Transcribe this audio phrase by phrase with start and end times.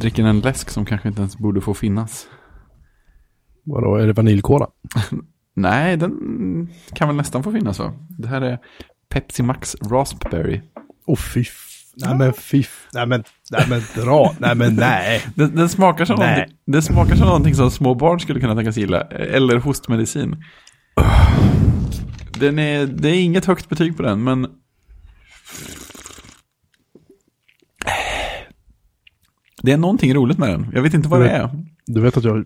[0.00, 2.26] Dricker en läsk som kanske inte ens borde få finnas.
[3.64, 4.66] Vadå, är det vaniljkola?
[5.54, 7.92] Nej, den kan väl nästan få finnas va?
[8.08, 8.58] Det här är
[9.08, 10.60] Pepsi Max Raspberry.
[11.06, 11.44] Åh oh, fy
[11.96, 15.22] Nej men fiff, nej men, nej men dra, nej men nej.
[15.34, 16.30] Den, den smakar som nej.
[16.30, 19.00] någonting, den smakar som någonting som små barn skulle kunna tänkas gilla.
[19.00, 20.44] Eller hostmedicin.
[22.40, 24.46] Den är, det är inget högt betyg på den, men...
[29.62, 30.66] Det är någonting roligt med den.
[30.74, 31.50] Jag vet inte vad vet, det är.
[31.86, 32.44] Du vet att jag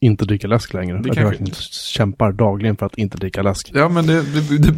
[0.00, 0.98] inte dricker läsk längre.
[1.02, 3.70] Det att jag verkligen kämpar dagligen för att inte dricka läsk.
[3.74, 4.72] Ja, men det, du, du,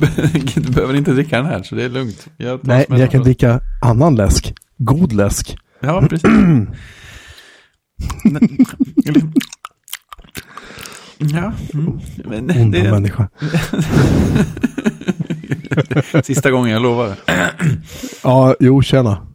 [0.61, 2.27] du, behöver inte dricka den här, så det är lugnt.
[2.37, 4.55] Jag Nej, jag kan dricka annan läsk.
[4.77, 5.57] God läsk.
[5.81, 6.31] Ja, precis.
[11.19, 11.53] ja.
[11.75, 12.01] Mm.
[12.25, 12.91] Men, Onda det...
[12.91, 13.29] människa.
[16.25, 17.15] Sista gången, jag lovar.
[18.23, 19.30] ja, jo, tjena.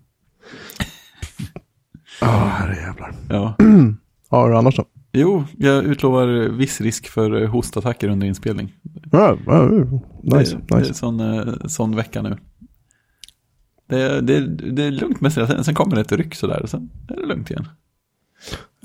[2.21, 3.13] Ja, oh, herrejävlar.
[3.29, 3.55] Ja.
[4.29, 4.85] ja, hur annars då?
[5.11, 8.73] Jo, jag utlovar viss risk för hostattacker under inspelning.
[9.11, 9.87] Ja, ja, nice,
[10.23, 10.57] det, nice.
[10.67, 12.37] Det är sån, eh, sån vecka nu.
[13.87, 16.89] Det, det, det är lugnt med sig, sen kommer det ett ryck sådär och sen
[17.09, 17.67] är det lugnt igen.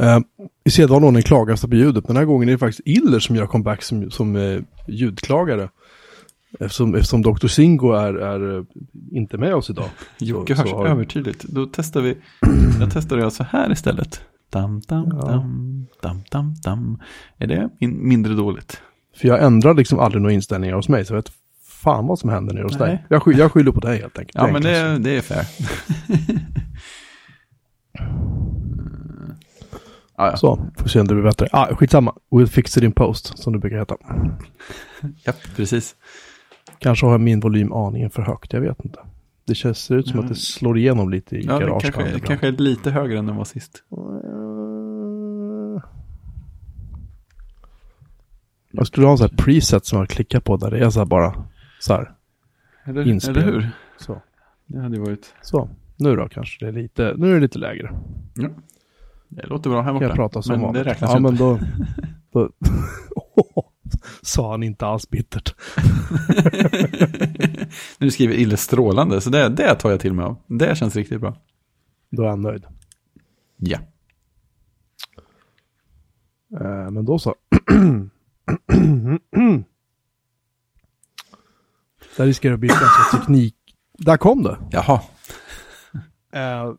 [0.03, 0.19] Uh,
[0.65, 2.07] I sedvanlig ordning klagas det på ljudet.
[2.07, 5.69] Den här gången är det faktiskt Iller som gör comeback som, som uh, ljudklagare.
[6.59, 7.47] Eftersom, eftersom Dr.
[7.47, 8.65] Singo är, är uh,
[9.13, 9.89] inte med oss idag.
[10.19, 10.87] Jocke hörs har...
[10.87, 11.43] övertydligt.
[11.43, 12.17] Då testar vi,
[12.81, 14.21] jag testar det så här istället.
[14.51, 15.27] Dam, dam, ja.
[15.27, 16.99] dam, dam, dam, dam.
[17.39, 18.81] Är det min mindre dåligt?
[19.17, 21.33] För jag ändrar liksom aldrig några inställningar hos mig, så jag vet
[21.81, 22.89] fan vad som händer nere hos Nej.
[22.89, 23.05] dig.
[23.09, 24.35] Jag, sky jag skyller på dig helt enkelt.
[24.35, 25.47] Ja, det men det, det är fair.
[30.17, 30.37] ah, ja.
[30.37, 31.49] Så, får se om det blir bättre.
[31.53, 33.97] Ah, skitsamma, we'll fix it in post, som det brukar heta.
[35.25, 35.95] ja, precis.
[36.81, 38.99] Kanske har jag min volym aningen för högt, jag vet inte.
[39.45, 40.25] Det känns, ser ut som mm.
[40.25, 41.95] att det slår igenom lite i ja, garaget.
[41.95, 43.85] Kanske, kanske lite högre än den var sist.
[48.71, 50.99] Jag skulle ha en sån här preset som jag klickar på där det är så
[50.99, 51.45] här bara
[51.81, 52.13] så här.
[52.85, 53.71] Eller, eller hur?
[53.99, 54.23] Så.
[54.67, 55.35] Det hade varit.
[55.43, 57.93] Så, nu då kanske det är lite, nu är det lite lägre.
[58.35, 58.49] Ja.
[59.29, 60.01] Det låter bra här borta.
[60.01, 61.23] Kan jag prata som men det räknas Ja, inte.
[61.23, 61.59] men då,
[62.33, 62.51] då
[64.23, 65.55] sa han inte alls bittert.
[67.99, 70.37] nu skriver Ille strålande, så det, det tar jag till mig av.
[70.47, 71.37] Det känns riktigt bra.
[72.11, 72.65] Då är han nöjd.
[73.57, 73.79] Ja.
[76.61, 77.35] Uh, men då så.
[82.17, 83.57] Där riskerar det att bli ganska teknik...
[83.99, 84.59] Där kom det!
[84.71, 85.01] Jaha.
[86.37, 86.75] Uh,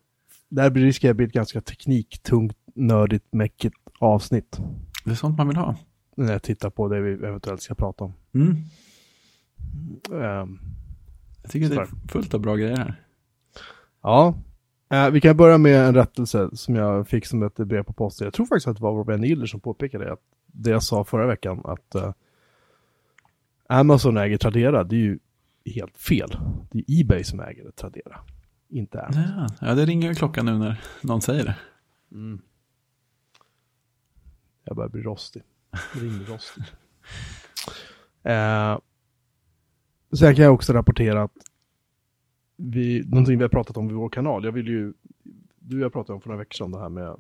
[0.49, 4.59] där riskerar det att bli ett ganska tekniktungt, nördigt, mäckigt avsnitt.
[5.05, 5.75] Det är sånt man vill ha.
[6.16, 8.13] När jag tittar på det vi eventuellt ska prata om.
[8.33, 8.55] Mm.
[10.11, 10.59] Um,
[11.41, 13.01] jag tycker det är fullt av bra grejer här.
[14.01, 14.35] Ja.
[14.94, 18.25] Uh, vi kan börja med en rättelse som jag fick som ett brev på posten.
[18.25, 21.03] Jag tror faktiskt att det var vår vän Iller som påpekade att det jag sa
[21.03, 22.11] förra veckan att uh,
[23.67, 25.19] Amazon äger Tradera, det är ju
[25.66, 26.38] helt fel.
[26.72, 28.19] Det är Ebay som äger Tradera,
[28.69, 29.23] inte Amazon.
[29.38, 31.55] Ja, ja det ringer ju klockan nu när någon säger det.
[32.11, 32.41] Mm.
[34.63, 35.43] Jag börjar bli rostig.
[35.94, 36.64] Ringrostig.
[38.24, 38.78] eh,
[40.18, 41.32] sen kan jag också rapportera att
[42.58, 44.94] vi, någonting vi har pratat om i vår kanal, jag vill ju,
[45.59, 47.16] du och jag pratade om för några veckor sedan det här med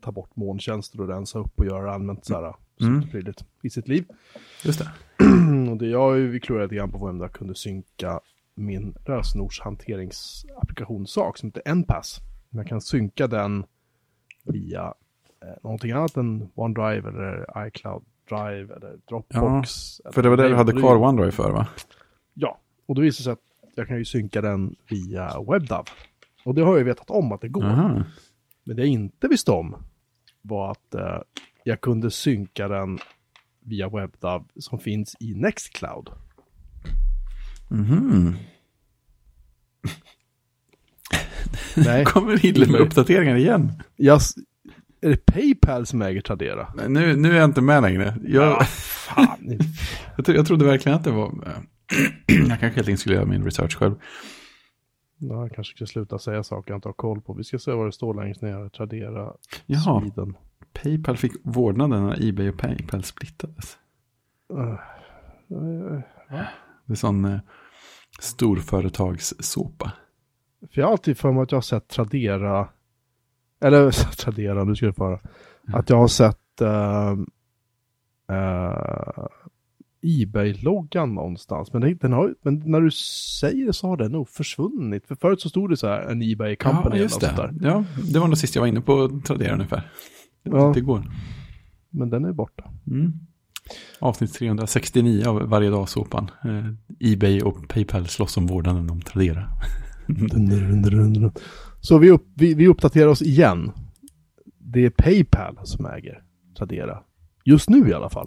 [0.00, 3.04] ta bort molntjänster och rensa upp och göra allmänt så här mm.
[3.62, 4.04] i sitt liv.
[4.64, 4.90] Just det.
[5.70, 8.20] och det jag vi klurade lite grann på vem jag kunde synka
[8.54, 12.20] min lösenordshanteringsapplikationssak som heter Npass.
[12.50, 13.64] Jag kan synka den
[14.44, 14.94] via
[15.62, 20.00] någonting annat än OneDrive eller iCloud Drive eller Dropbox.
[20.04, 21.68] Ja, för det var det du hade kvar OneDrive för va?
[22.34, 25.84] Ja, och då visade det sig att jag kan ju synka den via WebDAV.
[26.44, 27.64] Och det har jag vetat om att det går.
[27.64, 28.02] Aha.
[28.64, 29.76] Men det jag inte visste om
[30.42, 31.18] var att eh,
[31.64, 32.98] jag kunde synka den
[33.60, 36.10] via WebDAV som finns i Nextcloud.
[37.68, 38.36] Mhm.
[41.76, 42.04] Nej.
[42.06, 43.82] kommer Hille med uppdateringar igen.
[43.96, 44.20] Jag,
[45.00, 46.72] är det Paypal som äger Tradera?
[46.76, 48.16] Nej, nu, nu är jag inte med längre.
[48.24, 49.58] Jag, ah, fan.
[50.16, 51.32] jag, tro, jag trodde verkligen att det var...
[52.26, 53.94] jag kanske helt enkelt skulle göra min research själv.
[55.18, 57.34] Ja, jag kanske ska sluta säga saker jag inte har koll på.
[57.34, 58.68] Vi ska se vad det står längst ner.
[58.68, 59.32] Tradera
[59.66, 60.00] Jaha.
[60.00, 60.36] Sweden.
[60.72, 63.78] Paypal fick vårdnaden när Ebay och Paypal splittades.
[64.52, 66.00] Uh, uh, uh,
[66.86, 67.40] det är sån uh,
[68.20, 69.92] storföretagssåpa.
[70.72, 72.68] För jag har alltid för mig att jag har sett Tradera,
[73.60, 75.20] eller Tradera, nu ska jag föra,
[75.68, 75.80] mm.
[75.80, 77.12] att jag har sett uh,
[78.32, 79.26] uh,
[80.02, 81.72] Ebay-loggan någonstans.
[81.72, 82.90] Men, det, den har, men när du
[83.40, 85.06] säger det så har den nog försvunnit.
[85.06, 86.96] För förut så stod det så här, en Ebay Company.
[86.96, 87.34] Ja, just det.
[87.36, 87.54] där.
[87.60, 89.90] Ja, det var nog sist jag var inne på Tradera ungefär.
[90.42, 90.68] Det var Ja.
[90.68, 91.04] inte igår.
[91.90, 92.64] Men den är borta.
[92.86, 93.12] Mm.
[93.98, 96.30] Avsnitt 369 av varje dag såpan.
[96.44, 99.48] Eh, Ebay och Paypal slåss om vårdnaden om Tradera.
[101.80, 103.72] Så vi, upp, vi, vi uppdaterar oss igen.
[104.58, 106.22] Det är Paypal som äger
[106.58, 106.98] Tradera.
[107.44, 108.26] Just nu i alla fall.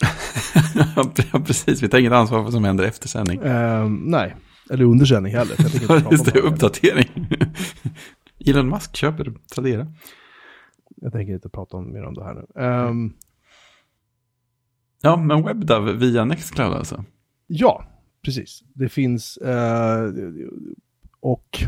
[1.33, 1.83] ja, precis.
[1.83, 3.39] Vi tar inget ansvar för vad som händer efter sändning.
[3.43, 4.35] Ehm, nej,
[4.69, 5.55] eller under sändning heller.
[5.87, 7.27] Jag Just det, uppdatering.
[8.45, 9.87] Elon Musk köper Tradera.
[10.95, 12.61] Jag tänker inte prata om, mer om det här nu.
[12.61, 13.13] Ehm,
[15.05, 17.05] Ja, men WebDAV via Nextcloud alltså.
[17.47, 17.85] ja,
[18.25, 18.63] precis.
[18.73, 20.11] Det finns eh,
[21.19, 21.63] och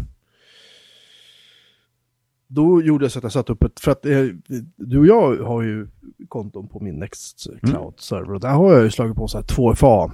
[2.48, 4.26] då gjorde jag så att jag satte upp ett, för att eh,
[4.76, 5.88] du och jag har ju
[6.28, 10.12] konton på min Nextcloud-server och där har jag ju slagit på så här 2FA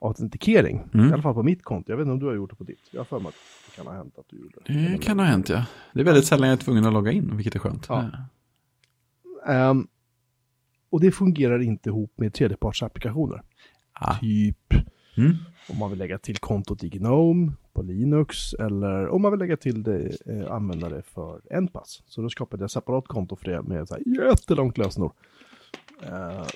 [0.00, 0.82] autentikering.
[0.94, 1.10] Mm.
[1.10, 1.92] I alla fall på mitt konto.
[1.92, 2.88] Jag vet inte om du har gjort det på ditt.
[2.90, 3.34] Jag har för mig att
[3.70, 4.72] det kan ha hänt att du gjorde det.
[4.92, 5.64] Det kan ha hänt, ja.
[5.92, 7.86] Det är väldigt sällan jag är tvungen att logga in, vilket är skönt.
[7.88, 8.10] Ja.
[9.46, 9.86] Ehm,
[10.90, 13.42] och det fungerar inte ihop med tredjepartsapplikationer.
[13.92, 14.18] Ah.
[14.18, 14.74] Typ
[15.18, 15.36] Mm
[15.70, 19.56] om man vill lägga till kontot i Gnome på Linux eller om man vill lägga
[19.56, 22.02] till det, eh, använda det för NPass.
[22.06, 25.12] Så då skapade jag separat konto för det med så här jättelångt lösenord.
[26.02, 26.46] Eh,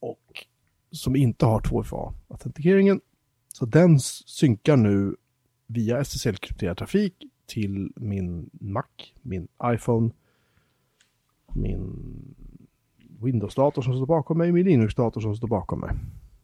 [0.00, 0.46] och
[0.90, 3.00] som inte har 2FA-autentikeringen.
[3.48, 5.16] Så den synkar nu
[5.66, 7.14] via SSL-krypterad trafik
[7.46, 8.84] till min Mac,
[9.22, 10.10] min iPhone,
[11.54, 12.34] min
[13.20, 15.90] Windows-dator som står bakom mig, min Linux-dator som står bakom mig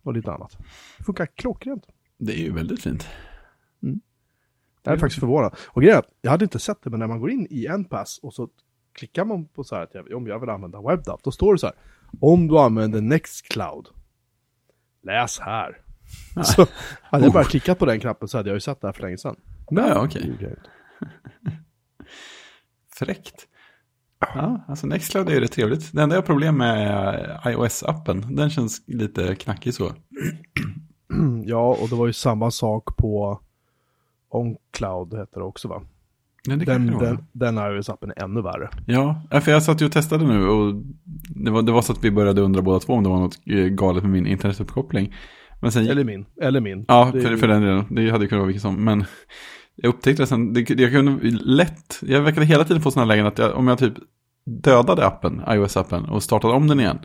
[0.03, 0.59] och lite annat.
[0.99, 1.87] Det funkar klockrent.
[2.19, 3.07] Det är ju väldigt fint.
[4.83, 5.57] Jag är faktiskt förvånad.
[5.67, 7.67] Och grejen är att jag hade inte sett det, men när man går in i
[7.67, 8.49] NPass och så
[8.93, 11.59] klickar man på så här att jag, om jag vill använda WebDAV, då står det
[11.59, 11.77] så här.
[12.21, 13.89] Om du använder Nextcloud,
[15.03, 15.79] läs här.
[16.37, 16.45] Nej.
[16.45, 16.67] Så
[17.03, 19.03] hade jag bara klickat på den knappen så hade jag ju sett det här för
[19.03, 19.37] länge sedan.
[19.71, 20.37] Men Ja, okej.
[20.41, 20.71] jag inte.
[22.95, 23.49] Fräckt.
[24.21, 25.93] Ja, alltså Nextcloud är ju rätt trevligt.
[25.93, 28.37] Det enda jag har problem med är iOS-appen.
[28.37, 29.93] Den känns lite knackig så.
[31.45, 33.41] Ja, och det var ju samma sak på
[34.29, 35.83] OnCloud heter det också va?
[36.49, 38.69] Men det Den, den, den iOS-appen är ännu värre.
[38.87, 40.75] Ja, för jag satt ju och testade nu och
[41.29, 43.39] det var, det var så att vi började undra båda två om det var något
[43.47, 45.15] eh, galet med min internetuppkoppling.
[45.61, 46.27] Men sen, Eller min.
[46.43, 46.85] Eller min.
[46.89, 49.05] ja, för, för den delen, det hade ju kunnat vara vilket som, men
[49.83, 53.39] jag upptäckte sen, det, jag kunde lätt, jag verkade hela tiden få sådana lägen att
[53.39, 53.95] jag, om jag typ
[54.47, 56.99] dödade appen, iOS-appen, och startade om den igen,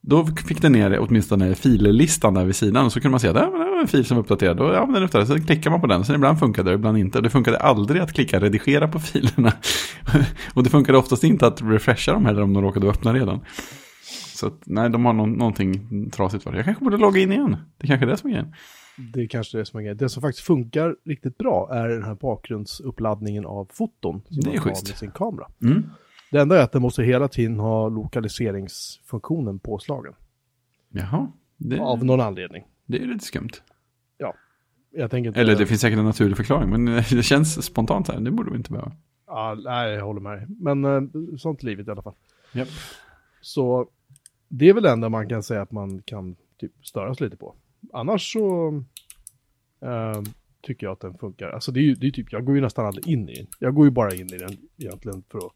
[0.00, 3.34] då fick den ner åtminstone fillistan där vid sidan och så kunde man se att
[3.34, 4.60] det var en fil som var uppdaterad.
[4.60, 5.28] Och ja, men den är uppdaterad.
[5.28, 6.04] Så klickar man på den.
[6.04, 7.18] Sen ibland funkade det, ibland inte.
[7.18, 9.52] Och det funkade aldrig att klicka redigera på filerna.
[10.54, 13.40] och det funkade oftast inte att refresha dem heller om de råkade öppna redan.
[14.34, 16.56] Så att, nej, de har någon, någonting trasigt för det.
[16.56, 17.56] Jag kanske borde logga in igen.
[17.78, 18.52] Det är kanske är det som är grejen.
[19.14, 19.96] Det är kanske det som är grejen.
[19.96, 24.22] Det som faktiskt funkar riktigt bra är den här bakgrundsuppladdningen av foton.
[24.28, 24.88] Som Det är man har schysst.
[24.88, 25.46] med sin kamera.
[25.62, 25.90] Mm.
[26.30, 30.12] Det enda är att den måste hela tiden ha lokaliseringsfunktionen påslagen.
[30.90, 32.64] Jaha, det, Av någon anledning.
[32.86, 33.50] det är lite skumt.
[34.90, 35.40] Jag tänker inte...
[35.40, 38.20] Eller det finns säkert en naturlig förklaring, men det känns spontant här.
[38.20, 38.92] Det borde vi inte behöva.
[39.26, 40.56] Ja, nej, jag håller med.
[40.60, 41.02] Men eh,
[41.38, 42.14] sånt livet i alla fall.
[42.52, 42.68] Japp.
[43.40, 43.88] Så
[44.48, 47.54] det är väl det enda man kan säga att man kan typ störas lite på.
[47.92, 48.68] Annars så
[49.80, 50.22] eh,
[50.62, 51.50] tycker jag att den funkar.
[51.50, 53.46] Alltså det är ju det är typ, jag går ju nästan aldrig in i den.
[53.58, 55.52] Jag går ju bara in i den egentligen för att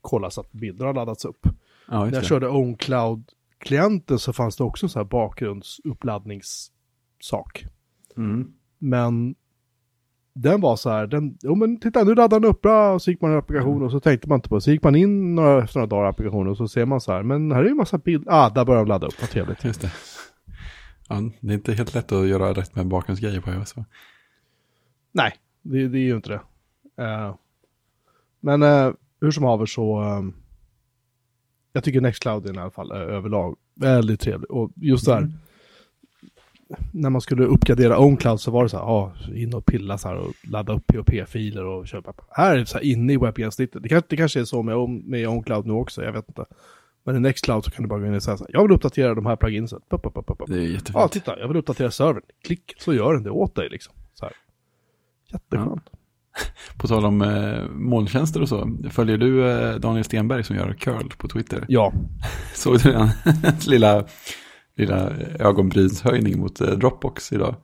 [0.00, 1.46] kolla så att bilder har laddats upp.
[1.88, 7.64] Ja, När jag körde OwnCloud-klienten så fanns det också så här bakgrundsuppladdningssak.
[8.16, 8.52] Mm.
[8.78, 9.34] Men
[10.34, 13.10] den var så här, den, jo men titta nu laddar den upp bra och så
[13.10, 14.60] gick man i applikationen och så tänkte man inte på det.
[14.60, 17.12] Så gick man in några, efter några dagar i applikationen och så ser man så
[17.12, 19.30] här, men här är ju en massa bilder, ah där börjar de ladda upp, vad
[19.30, 19.64] trevligt.
[19.64, 19.92] Just det.
[21.08, 23.74] Ja, det är inte helt lätt att göra rätt med bakgrundsgrejer på iOS.
[25.12, 25.32] Nej,
[25.62, 26.40] det, det är ju inte det.
[27.04, 27.34] Eh,
[28.40, 30.22] men eh, hur som haver så, eh,
[31.72, 34.50] jag tycker Nextcloud är i alla fall eh, överlag väldigt trevlig.
[34.50, 35.32] Och just där, Mm.
[36.92, 40.08] när man skulle uppgradera OwnCloud så var det så här, ja, in och pilla så
[40.08, 42.12] här och ladda upp POP-filer och köpa.
[42.30, 43.82] Här är det så här inne i webbgränssnittet.
[43.82, 46.44] Det, kanske- det kanske är så med, med OwnCloud nu också, jag vet inte.
[47.06, 48.72] Men i Nextcloud så kan du bara gå in och säga så här, jag vill
[48.72, 49.80] uppdatera de här pluginsen.
[49.88, 50.42] Pop, pop, pop, pop.
[50.46, 50.94] Det är jättefint.
[50.94, 52.22] Ja, titta, jag vill uppdatera servern.
[52.44, 53.94] Klick, så gör den det åt dig liksom.
[54.14, 54.34] Så här.
[55.32, 55.90] Jätteskönt.
[56.78, 58.76] På tal om eh, molntjänster och så.
[58.90, 61.64] Följer du eh, Daniel Stenberg som gör curl på Twitter?
[61.68, 61.92] Ja,
[62.54, 63.08] Såg du den?
[63.66, 64.04] lilla,
[64.76, 67.54] lilla ögonbrynshöjning mot eh, Dropbox idag?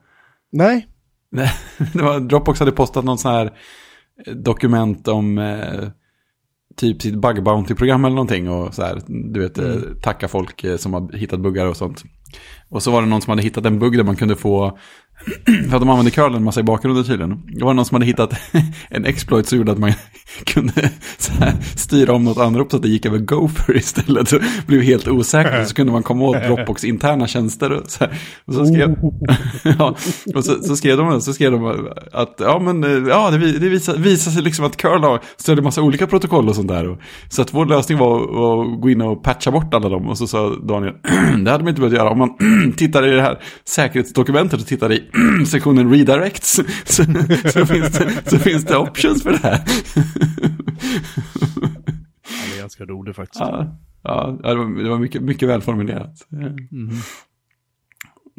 [0.51, 0.87] nej,
[1.31, 1.51] Nej,
[2.21, 3.45] Dropbox hade postat någon sån här
[4.25, 5.89] eh, dokument om eh,
[6.75, 9.71] typ sitt bug bounty-program eller någonting och så här, du vet, Mm.
[9.71, 12.03] eh, tacka folk eh, som har hittat buggar och sånt.
[12.69, 14.77] Och så var det någon som hade hittat en bugg där man kunde få,
[15.69, 17.41] för att de använde curl en massa i bakgrunden tydligen.
[17.47, 18.33] Det var någon som hade hittat
[18.89, 19.93] en exploit som gjorde att man
[20.45, 20.89] kunde
[21.75, 24.29] styra om något anrop så att det gick över Gopher istället.
[24.29, 28.05] Så blev helt osäkert så kunde man komma åt Dropbox interna tjänster och så.
[28.45, 28.95] Och så skrev,
[29.79, 29.95] ja,
[30.35, 33.69] och så, så skrev de, så skrev de att ja, men, ja, det, vi- det
[33.69, 36.97] visar, visar sig liksom att curl har stödjer massa olika protokoll och sånt där.
[37.29, 40.07] Så att vår lösning var, var att gå in och patcha bort alla dem.
[40.09, 40.93] Och så sa Daniel,
[41.45, 42.09] det hade man inte behövt göra.
[42.09, 42.29] Om man
[42.77, 45.03] tittar i det här säkerhetsdokumentet och tittar i
[45.47, 47.03] sektionen redirects så,
[47.49, 49.61] så, finns det, så finns det options för det här.
[52.23, 53.39] Han är ganska rolig faktiskt.
[53.39, 56.27] Ja, ja det var, det var mycket, mycket välformulerat.
[56.29, 56.91] Mhm.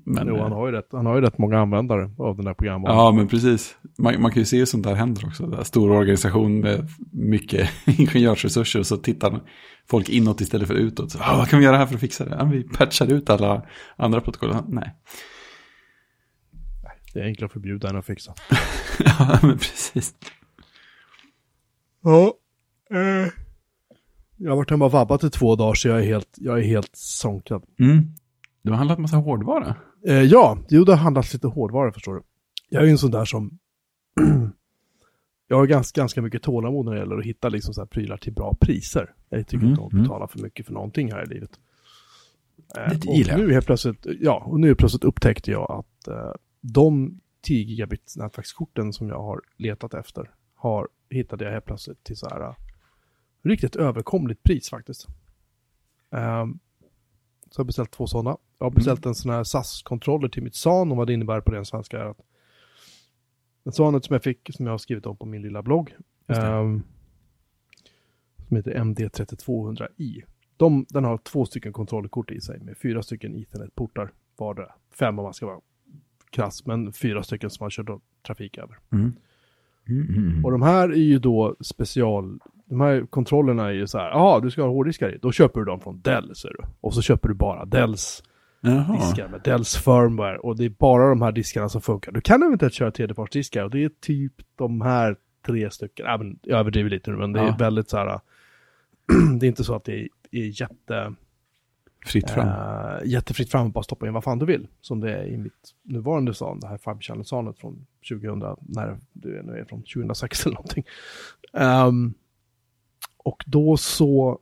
[0.07, 2.55] Men, Jo, han har, ju rätt, han har ju rätt många användare av den här
[2.55, 2.89] programmet.
[2.89, 3.77] Ja, men precis.
[3.99, 5.47] Man, man kan ju se hur sånt där händer också.
[5.47, 9.41] Det är stor organisation med mycket ingenjörsresurser och så tittar
[9.91, 11.11] folk inåt istället för utåt.
[11.11, 12.37] Så, ah, vad kan vi göra här för att fixa det?
[12.39, 13.63] Ja, vi patchar ut alla
[13.97, 14.57] andra protokoll.
[14.69, 14.95] Nej.
[17.15, 18.35] Det är enklare att förbjuda än att fixa.
[19.05, 20.15] ja, men precis.
[22.03, 22.35] Ja.
[22.91, 23.29] Eh.
[24.37, 26.63] Jag har varit hemma och vabbat i två dagar så jag är helt, jag är
[26.63, 27.65] helt sonkad.
[27.81, 28.03] Mm.
[28.63, 29.77] Du har handlat massa hårdvara.
[30.07, 32.23] Eh, ja, jo det har handlat lite hårdvara förstår du.
[32.69, 33.59] Jag är ju en sån där som...
[35.49, 38.17] jag har ganska, ganska mycket tålamod när det gäller att hitta liksom så här prylar
[38.17, 39.15] till bra priser.
[39.29, 40.03] Jag tycker Mm, inte om att mm.
[40.05, 41.51] betala för mycket för någonting här i livet.
[42.77, 43.41] Eh, Det gillar jag.
[43.47, 46.33] nu helt plötsligt, ja, och nu plötsligt upptäckte jag att eh,
[46.73, 52.17] de 10 gigabit nätverkskorten som jag har letat efter har, hittade jag helt plötsligt till
[52.17, 52.55] så här eh,
[53.43, 55.07] riktigt överkomligt pris faktiskt.
[56.11, 56.59] Ehm,
[57.51, 58.37] så jag har beställt två sådana.
[58.59, 61.53] Jag har beställt en sån här SAS-kontroller till mitt SAN och vad det innebär på
[61.53, 62.21] ren svenska är att
[63.63, 66.83] den SANet som jag fick, som jag har skrivit om på min lilla blogg, ehm,
[68.49, 70.23] som heter MD3200i.
[70.57, 74.75] De, den har två stycken kontrollkort i sig med fyra stycken Ethernet-portar vardera.
[74.91, 75.61] Fem om man ska vara
[76.35, 78.79] krass, men fyra stycken som man kör då trafik över.
[78.93, 79.13] Mm.
[79.89, 83.99] Mm, mm, Och de här är ju då special, de här kontrollerna är ju så
[83.99, 86.59] här, jaha du ska ha hårddiskar i, då köper du dem från Dell ser du.
[86.81, 88.23] Och så köper du bara Dells
[88.61, 88.93] Jaha.
[88.97, 92.13] diskar med Dells firmware och det är bara de här diskarna som funkar.
[92.13, 96.39] Du kan eventuellt köra tredjepartsdiskar och det är typ de här tre stycken, ja, men
[96.43, 97.57] jag överdriver lite nu men det är Ja.
[97.59, 98.21] väldigt så här,
[99.41, 101.15] det är inte så att det är, är jätte,
[102.05, 102.49] Fritt fram.
[102.49, 104.69] eh, jättefritt fram att bara stoppa in vad fan du vill.
[104.81, 108.99] Som det är i mitt nuvarande SAN, det här 5 channel sanet från 2000, när
[109.13, 110.85] du nu är från 2006 eller någonting.
[111.53, 112.15] Ehm,
[113.17, 114.39] och då så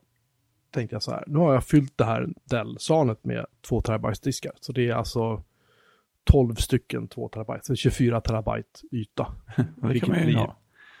[0.71, 4.51] tänkte jag så här, nu har jag fyllt det här Dell-sanet med 2 terabytes diskar.
[4.61, 5.43] Så det är alltså
[6.23, 9.27] 12 stycken 2 terabyte, så 24 terabyte yta.
[9.57, 10.57] det kan vilket man ju blir- ha.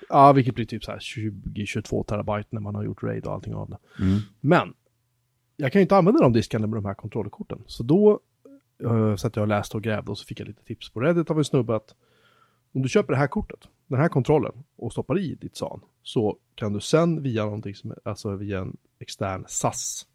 [0.09, 3.53] Ja, vilket blir typ så här 20-22 terabyte när man har gjort RAID och allting
[3.53, 3.77] av det.
[4.03, 4.19] Mm.
[4.39, 4.73] Men
[5.63, 7.63] jag kan ju inte använda de diskarna med de här kontrollkorten.
[7.67, 8.19] Så då
[8.83, 11.31] uh, satt jag och läste och grävde och så fick jag lite tips på Reddit
[11.31, 11.95] av en snubbe att
[12.73, 16.37] om du köper det här kortet, den här kontrollen och stoppar i ditt SAN så
[16.55, 20.07] kan du sen via någonting som alltså via en extern SAS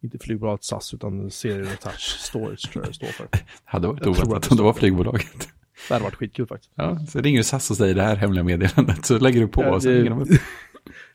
[0.00, 3.28] inte flygbolaget SAS utan Serial Attach Storage tror jag det står för.
[3.64, 5.48] Hade varit oväntat om det det var flygbolaget.
[5.88, 6.72] Det hade varit skitkul faktiskt.
[6.74, 9.06] Ja, så ringer du SAS och säger det här hemliga meddelandet.
[9.06, 10.28] Så lägger du på Ja, och så det- ringer de upp.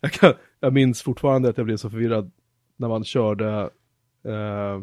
[0.02, 2.32] Jag, kan, jag minns fortfarande att jag blev så förvirrad
[2.80, 3.70] när man körde
[4.24, 4.82] eh,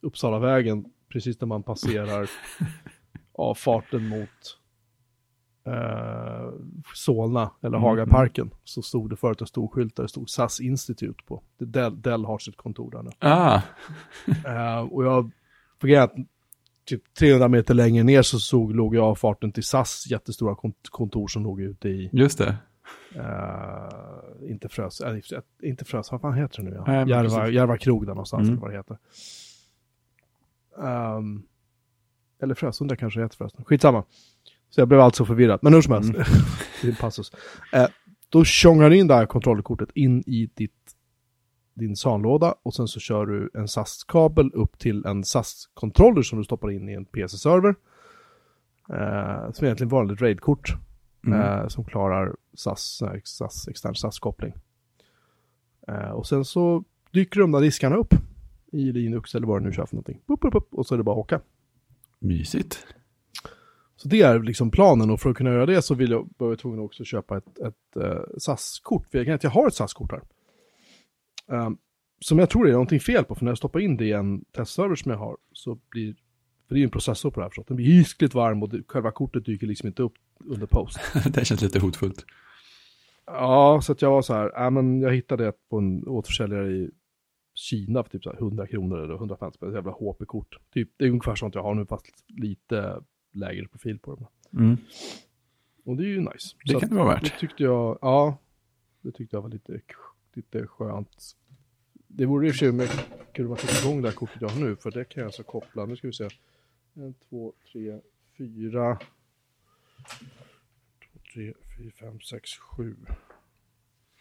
[0.00, 2.30] Uppsalavägen precis när man passerar
[3.34, 4.58] avfarten mot
[5.66, 6.52] eh,
[6.94, 8.50] Solna eller Mm, Hagaparken.
[8.64, 11.42] Så stod det förut en stor skylt där det stod SAS Institute på.
[11.58, 13.10] Det Dell, Dell har sitt kontor där nu.
[13.18, 13.60] Ah,
[14.46, 15.30] Eh, och jag,
[15.96, 16.14] att
[16.84, 21.28] typ 300 meter längre ner så såg, låg jag avfarten till SAS jättestora kont- kontor
[21.28, 22.56] som låg ute i just det.
[23.16, 25.18] Uh, inte Frös, äh,
[25.62, 26.76] inte Frös, vad fan heter det nu?
[26.76, 26.84] Ja?
[26.86, 27.48] Men Järva.
[27.48, 28.52] Järva krog där någonstans, Mm.
[28.52, 28.98] eller vad det heter.
[30.78, 31.42] Ehm,
[32.42, 33.64] eller Frösunda kanske heter förresten.
[33.64, 34.04] Skitsamma.
[34.70, 35.58] Så jag blev alltså förvirrad.
[35.62, 36.22] Men hur som helst, Mm.
[36.82, 37.32] det är en passus.
[37.72, 37.86] Eh,
[38.28, 40.72] då tjongar du in det här kontrollkortet in i ditt,
[41.74, 46.44] din SAN-låda och sen så kör du en SAS-kabel upp till en SAS-controller som du
[46.44, 47.74] stoppar in i en PC-server.
[48.88, 50.74] Eh, som är egentligen vanligt RAID-kort
[51.26, 51.40] Mm.
[51.40, 54.52] eh, som klarar SAS, eh, SAS extern SAS-koppling.
[55.88, 58.14] Eh, och sen så dyker de där diskarna upp
[58.72, 60.20] i Linux eller vad det nu kör för någonting.
[60.26, 61.40] Bup, bup, bup, och så är det bara att åka.
[62.18, 62.86] Mysigt.
[63.96, 66.48] Så det är liksom planen och för att kunna göra det så vill jag, var
[66.48, 69.06] jag tvungen att också köpa ett, ett eh, SAS-kort.
[69.10, 70.22] För jag kan inte, jag har ett SAS-kort här.
[71.46, 71.78] Um,
[72.20, 74.12] som jag tror det är någonting fel på, för när jag stoppar in det i
[74.12, 76.14] en testserver som jag har så blir,
[76.72, 78.68] för det är ju en processor på det här förstås, den blir hiskligt varm och
[78.68, 80.14] det, själva kortet dyker liksom inte upp
[80.44, 80.98] under post.
[81.30, 82.24] det känns lite hotfullt.
[83.26, 86.72] Ja, så att jag var så här, ja men jag hittade ett på en återförsäljare
[86.72, 86.90] i
[87.54, 90.58] Kina för typ så här 100 kronor eller 150 spänn, ett jävla HP-kort.
[90.74, 93.02] Typ, det är ungefär sånt jag har nu fast lite
[93.32, 94.26] lägre profil på dem.
[94.52, 94.76] Mm.
[95.84, 96.56] Och det är ju nice.
[96.64, 97.40] Det Så kan att det vara Det värt.
[97.40, 98.38] tyckte jag, ja,
[99.02, 99.80] det tyckte jag var lite,
[100.34, 101.36] lite skönt.
[102.08, 102.88] Det vore i och för sig om jag
[103.34, 105.42] kunde bara ta igång det här kortet jag har nu, för det kan jag alltså
[105.42, 105.86] koppla.
[105.86, 106.28] Nu ska vi se.
[106.94, 108.00] En, två, tre,
[108.38, 108.98] fyra.
[110.98, 112.96] Två, tre, fyra, fem, sex, sju.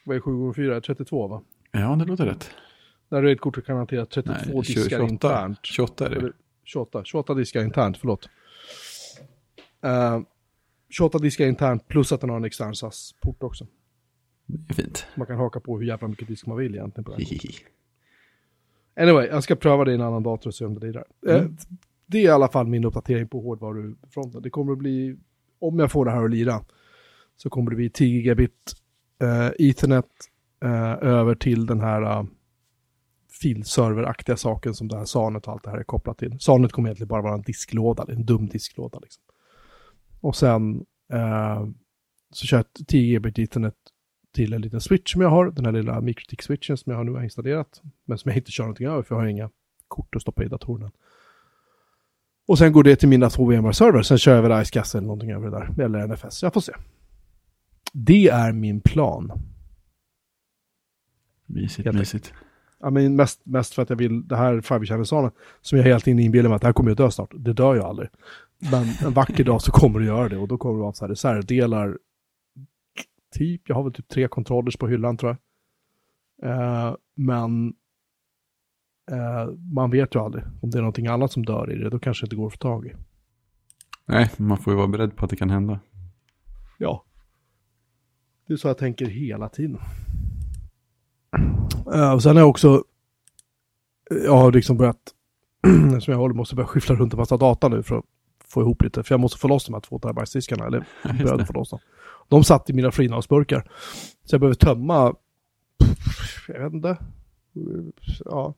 [0.06, 0.82] Vad är sju gånger fyra?
[0.82, 1.42] 32 va?
[1.72, 2.50] Ja, det låter rätt.
[3.10, 5.14] Där är ett kort som kan hantera 32 Nej, diskar 28.
[5.14, 5.60] internt.
[5.64, 6.16] 28 är det.
[6.16, 8.30] Eller 28, 28 diskar internt, förlåt.
[9.86, 10.22] Uh,
[10.90, 13.68] 28 diskar internt plus att den har en extern SAS-port också.
[14.46, 15.06] Det är fint.
[15.16, 17.26] Man kan haka på hur jävla mycket disk man vill egentligen på den.
[18.96, 21.06] Anyway, jag ska pröva det i en annan dator och se om det lirar.
[21.28, 21.58] Eh, Mm
[22.12, 24.42] det är i alla fall min uppdatering på hårdvarufronten.
[24.42, 25.18] Det kommer att bli,
[25.60, 26.62] om jag får det här att lira,
[27.38, 28.74] så kommer det bli 10 gigabit
[29.22, 30.06] eh, Ethernet
[30.64, 32.26] eh, över till den här uh,
[33.42, 36.40] filserveraktiga saken som det här SANet och allt det här är kopplat till.
[36.40, 39.24] SANet kommer egentligen bara vara en disklåda, en dum disklåda liksom.
[40.22, 41.68] Och sen eh,
[42.32, 43.76] så kör jag 10 gigabit Ethernet
[44.32, 47.12] till en liten switch som jag har, den här lilla Mikrotik-switchen som jag har nu
[47.12, 49.50] har installerat, men som jag inte kör någonting över för jag har inga
[49.88, 50.92] kort att stoppa i datorn.
[52.48, 55.32] Och sen går det till mina två VMware-server, sen kör jag väl Icecast eller någonting
[55.32, 56.74] över det där, eller NFS, jag får se.
[57.94, 59.32] Det är min plan.
[61.46, 62.34] Mysigt, Helt mysigt.
[62.80, 65.06] Ja, men mest, mest för att jag vill, det här fiberchannel
[65.62, 67.32] som jag helt inne inbillar mig att det här kommer jag dö snart.
[67.36, 68.10] Det dör jag aldrig.
[68.72, 71.06] Men en vacker dag så kommer det göra det och då kommer det vara så
[71.06, 71.98] här reservdelar.
[73.36, 75.38] Typ, jag har väl typ tre controllers på hyllan tror
[76.40, 76.52] jag.
[76.52, 77.74] Eh, men
[79.74, 80.44] man vet ju aldrig.
[80.62, 82.54] Om det är någonting annat som dör i det, då kanske det inte går att
[82.54, 82.94] få tag i.
[84.06, 85.80] Nej, man får ju vara beredd på att det kan hända.
[86.78, 87.06] Ja.
[88.48, 89.80] Det är så jag tänker hela tiden.
[91.94, 92.84] Uh, och sen har jag också,
[94.10, 95.14] jag har liksom börjat,
[96.02, 98.06] som jag håller måste börja skyffla runt en massa data nu för att
[98.46, 100.86] få ihop lite, för jag måste få loss de här två terabyte-diskarna, eller
[101.24, 101.80] började få loss dem.
[102.28, 103.72] De satt i mina FreeNAS-burkar.
[104.24, 105.16] Så jag behöver tömma,
[106.48, 106.98] jag vet inte,
[108.26, 108.54] ja,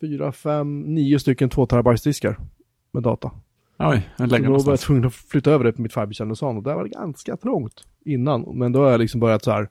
[0.00, 2.36] fyra, fem, nio stycken två terabyte-diskar
[2.92, 3.30] med data.
[3.78, 6.36] Oj, jag Så lägger då var jag tvungen att flytta över det på mitt fiberchannel
[6.40, 8.58] och där var det ganska trångt innan.
[8.58, 9.68] Men då har jag liksom börjat så här.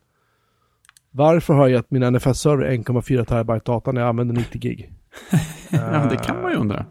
[1.11, 4.93] Varför har jag gett min NFS-server 1,4 terabyte data när jag använder 90 gig?
[5.71, 6.85] Ja, det kan man ju undra.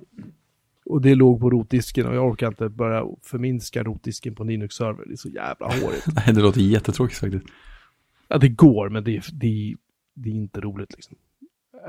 [0.84, 5.04] Och det låg på rotdisken och jag orkar inte börja förminska rotdisken på en Linux-server.
[5.06, 6.06] Det är så jävla hårigt.
[6.14, 7.44] Nej, det låter jättetråkigt faktiskt.
[8.28, 9.74] ja, det går, men det är, det
[10.14, 11.16] det är inte roligt liksom.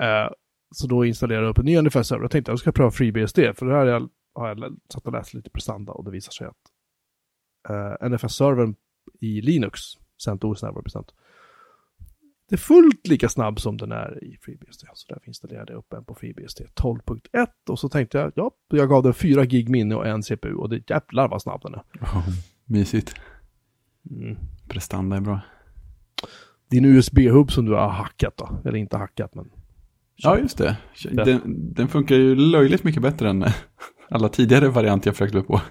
[0.02, 0.32] Eh,
[0.72, 3.40] så då installerade jag upp en ny NFS-server och tänkte att jag ska pröva FreeBSD.
[3.56, 6.48] För det här jag, har jag satt och läst lite prestanda och det visar sig
[6.48, 6.56] att
[7.70, 8.76] uh, NFS-servern
[9.20, 9.80] i Linux,
[10.24, 11.14] CentOS närmare bestämt,
[12.50, 14.86] det är fullt lika snabb som den är i FreeBSD.
[14.94, 18.90] Så därför installerade jag upp en på FreeBSD 12.1 och så tänkte jag, ja, jag
[18.90, 21.84] gav den 4 gig minne och en CPU och det jävlar vad snabb den är.
[22.02, 22.30] Oh,
[22.66, 23.16] mysigt.
[24.10, 24.38] Mm.
[24.68, 25.42] Prestanda är bra.
[26.70, 29.52] Din USB-hub som du har hackat då, eller inte hackat men
[30.24, 30.76] Ja, just det.
[31.12, 31.42] Den,
[31.74, 33.46] den funkar ju löjligt mycket bättre än
[34.10, 35.62] alla tidigare varianter jag försökte på.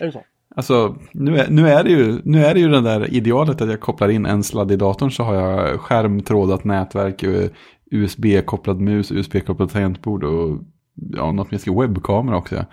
[0.00, 0.22] Är det så?
[0.56, 3.68] Alltså, nu är, nu, är det ju, nu är det ju det där idealet att
[3.68, 7.50] jag kopplar in en sladd i datorn så har jag skärmtrådat nätverk, eh,
[7.90, 10.58] USB-kopplad mus, USB-kopplad tangentbord och
[10.94, 12.64] ja, något mer webbkamera också.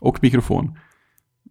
[0.00, 0.78] Och mikrofon.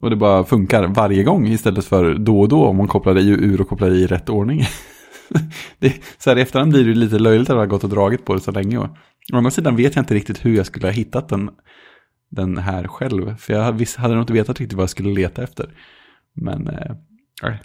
[0.02, 3.30] Och det bara funkar varje gång istället för då och då om man kopplar i
[3.30, 4.62] ur och kopplar i rätt ordning.
[5.80, 8.26] det, så här i efterhand blir det lite löjligt att jag har gått och dragit
[8.26, 8.78] på det så länge.
[8.78, 8.88] Och,
[9.34, 11.50] å andra sidan vet jag inte riktigt hur jag skulle ha hittat den,
[12.30, 13.36] den här själv.
[13.36, 13.64] För jag
[13.98, 15.74] hade nog inte vetat riktigt vad jag skulle leta efter.
[16.34, 16.96] Men eh,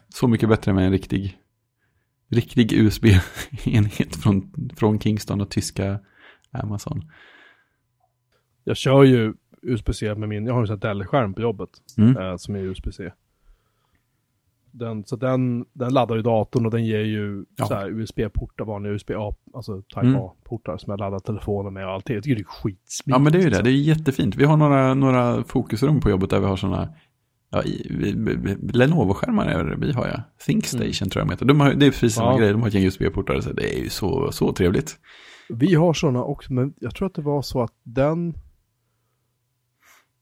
[0.09, 1.39] så mycket bättre med en riktig,
[2.31, 6.01] riktig USB-enhet från, från Kingston och tyska
[6.51, 7.11] Amazon.
[8.65, 12.17] Jag kör ju USB-C med min, jag har en sån här Dell-skärm på jobbet Mm.
[12.17, 13.13] eh, som är USB-C.
[14.71, 17.67] Den, så den, den laddar ju datorn och den ger ju Ja.
[17.67, 20.21] så här USB-portar, vanliga USB-A, alltså Type Mm.
[20.79, 22.09] Som jag laddar telefonen med och allt.
[22.11, 23.17] Jag tycker det är skitsmidigt.
[23.17, 23.65] Ja men det är ju det, liksom.
[23.65, 24.37] det är jättefint.
[24.37, 26.89] Vi har några, några fokusrum på jobbet där vi har sådana
[27.51, 27.63] Ja,
[28.73, 30.23] Lenovo-skärmar är det vi har ja.
[30.47, 31.47] ThinkStation tror jag de heter.
[31.47, 32.39] De har, det är precis samma Ja.
[32.39, 33.41] grej, de har ett gäng USB-portar.
[33.41, 34.97] Så det är ju så, så trevligt.
[35.49, 38.35] Vi har sådana också, men jag tror att det var så att den...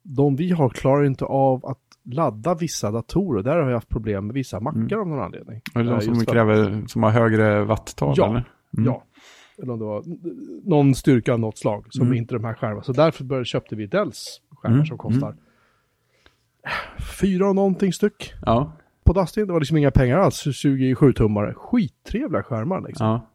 [0.02, 3.42] De vi har klarar inte av att ladda vissa datorer.
[3.42, 5.00] Där har jag haft problem med vissa mackar Mm.
[5.00, 5.60] av någon anledning.
[5.74, 8.26] Och det är Eh, de som kräver, som har högre watttal Ja.
[8.30, 8.44] eller?
[8.78, 8.84] Mm.
[8.86, 9.04] Ja.
[9.62, 10.02] Eller om det var
[10.70, 12.18] någon styrka av något slag som Mm.
[12.18, 12.82] inte de här skärmarna.
[12.82, 15.36] Så därför började, köpte vi Dells skärmar Mm, som kostar
[17.20, 18.32] fyra och någonting styck.
[18.46, 18.72] Ja,
[19.04, 21.54] på Dustin, det var liksom inga pengar alls, 27-tummare.
[21.54, 23.06] Skittrevliga skärmar liksom.
[23.06, 23.26] Ja.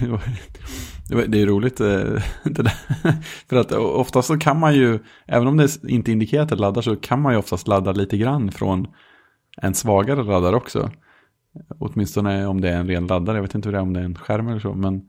[1.10, 1.86] Det är roligt eh,
[2.44, 2.72] det där.
[3.48, 6.82] För att oftast så kan man ju, även om det inte är indikerat att ladda
[6.82, 8.86] så kan man ju oftast ladda lite grann från
[9.62, 10.90] en svagare laddare också.
[11.78, 14.00] Åtminstone om det är en ren laddare, jag vet inte hur det är om det
[14.00, 14.74] är en skärm eller så.
[14.74, 15.02] Men,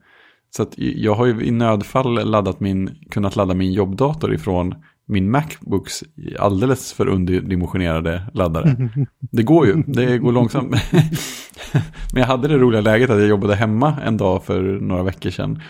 [0.50, 5.32] så att jag har ju i nödfall laddat min, kunnat ladda min jobbdator ifrån min
[5.32, 6.04] Macbooks
[6.40, 8.90] alldeles för underdimensionerade laddare.
[9.20, 10.72] Det går ju, det går långsamt.
[12.14, 15.30] Men jag hade det roliga läget att jag jobbade hemma en dag för några veckor
[15.30, 15.62] sedan.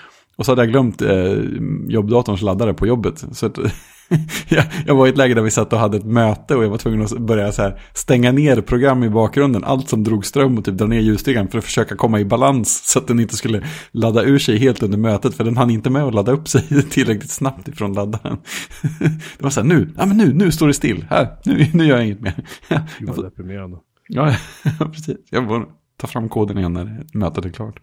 [0.41, 1.33] Och så hade jag glömt eh,
[1.87, 3.25] jobbdatorns laddare på jobbet.
[3.31, 3.57] Så att,
[4.85, 6.77] jag, var i ett läge där vi satt och hade ett möte och jag var
[6.77, 9.63] tvungen att börja så här, stänga ner program i bakgrunden.
[9.63, 12.83] Allt som drog ström och typ dra ner ljusstyrkan för att försöka komma i balans.
[12.85, 15.35] Så att den inte skulle ladda ur sig helt under mötet.
[15.35, 18.37] För den hann inte med att ladda upp sig tillräckligt snabbt ifrån laddaren.
[19.37, 21.05] Det var så här, nu, ja men nu, nu står det still.
[21.09, 22.43] Här, nu, nu gör jag inget mer.
[22.99, 23.77] Det var deprimerande.
[24.07, 24.35] Ja,
[24.93, 25.17] precis.
[25.29, 25.65] Jag får
[25.97, 27.79] ta fram koden igen när mötet är klart.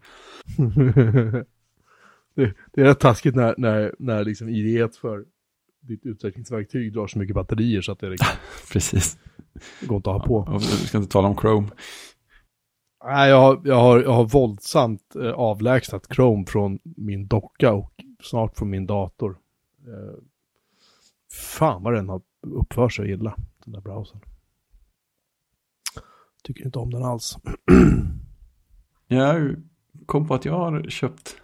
[2.38, 5.24] Det, det är rätt taskigt när, när, när liksom idéet för
[5.80, 8.28] ditt utvecklingsverktyg drar så mycket batterier så att det liksom
[8.72, 9.18] Precis.
[9.80, 10.44] Går inte att ha på.
[10.46, 11.68] Ja, vi ska inte tala om Chrome.
[13.04, 17.92] Nej, jag har, jag har, jag har våldsamt eh, avlägsnat Chrome från min docka och
[18.22, 19.38] snart från min dator.
[19.86, 20.18] Eh,
[21.32, 24.20] fan vad den har uppfört sig illa, den där browsern.
[26.42, 27.36] Tycker inte om den alls.
[29.08, 29.56] jag
[30.06, 31.36] kom på att jag har köpt,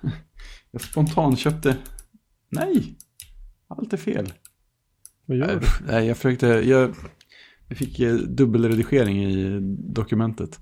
[0.75, 1.77] jag spontant köpte,
[2.49, 2.95] nej,
[3.69, 4.33] allt är fel.
[5.27, 5.67] Vad gör du?
[5.87, 6.95] Nej, jag försökte, jag,
[7.69, 10.61] jag fick eh, dubbelredigering i dokumentet.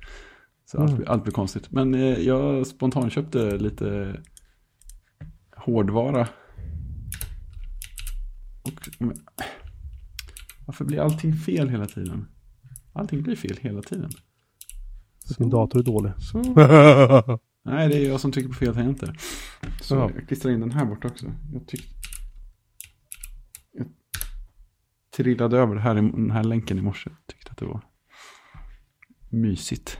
[0.64, 0.94] Så mm.
[0.94, 1.70] allt, allt blir konstigt.
[1.70, 4.16] Men eh, jag spontant köpte lite
[5.56, 6.28] hårdvara.
[8.62, 8.88] Och,
[10.66, 12.28] varför blir allting fel hela tiden?
[12.92, 14.10] Allting blir fel hela tiden.
[15.38, 16.12] Din dator är dålig.
[16.18, 16.38] Så.
[17.64, 19.18] Nej, det är jag som trycker på fel tangenter.
[19.82, 20.10] Så ja.
[20.14, 21.26] jag klistrar in den här bort också.
[21.52, 21.88] Jag tyckte...
[23.72, 23.86] Jag
[25.16, 27.10] trillade över det här, den här länken i morse.
[27.26, 27.80] Tyckte att det var
[29.30, 29.98] mysigt.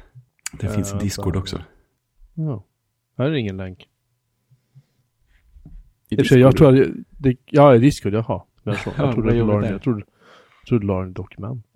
[0.53, 1.63] Det äh, finns Discord också.
[2.35, 2.67] Ja.
[3.19, 3.89] Här är ingen länk.
[6.09, 6.39] I Discord?
[6.39, 8.43] Jag tror att det, ja, i Discord, jaha.
[8.63, 10.05] Jag, tror, jag, trodde jag, trodde, jag, trodde,
[10.61, 11.67] jag trodde du la den i dokument.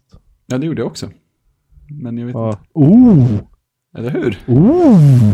[0.46, 1.10] Ja, det gjorde jag också.
[1.88, 2.48] Men jag vet ja.
[2.48, 2.62] inte.
[2.72, 3.55] Oh!
[3.96, 4.38] Eller hur?
[4.46, 5.32] Oh!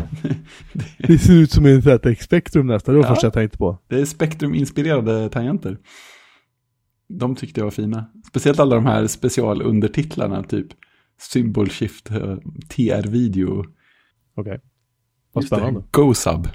[0.99, 3.15] det ser ut som en ZX-spektrum nästan, det var ja.
[3.15, 3.79] första jag tänkte på.
[3.89, 5.79] Det är spektrum-inspirerade tangenter.
[7.09, 8.11] De tyckte jag var fina.
[8.29, 10.67] Speciellt alla de här specialundertitlarna, typ
[11.21, 12.37] Symbol Shift, eh,
[12.69, 13.61] TR-video.
[13.61, 13.71] Okej.
[14.37, 14.59] Okay.
[15.33, 15.83] Vad spännande.
[15.91, 16.49] Go-sub.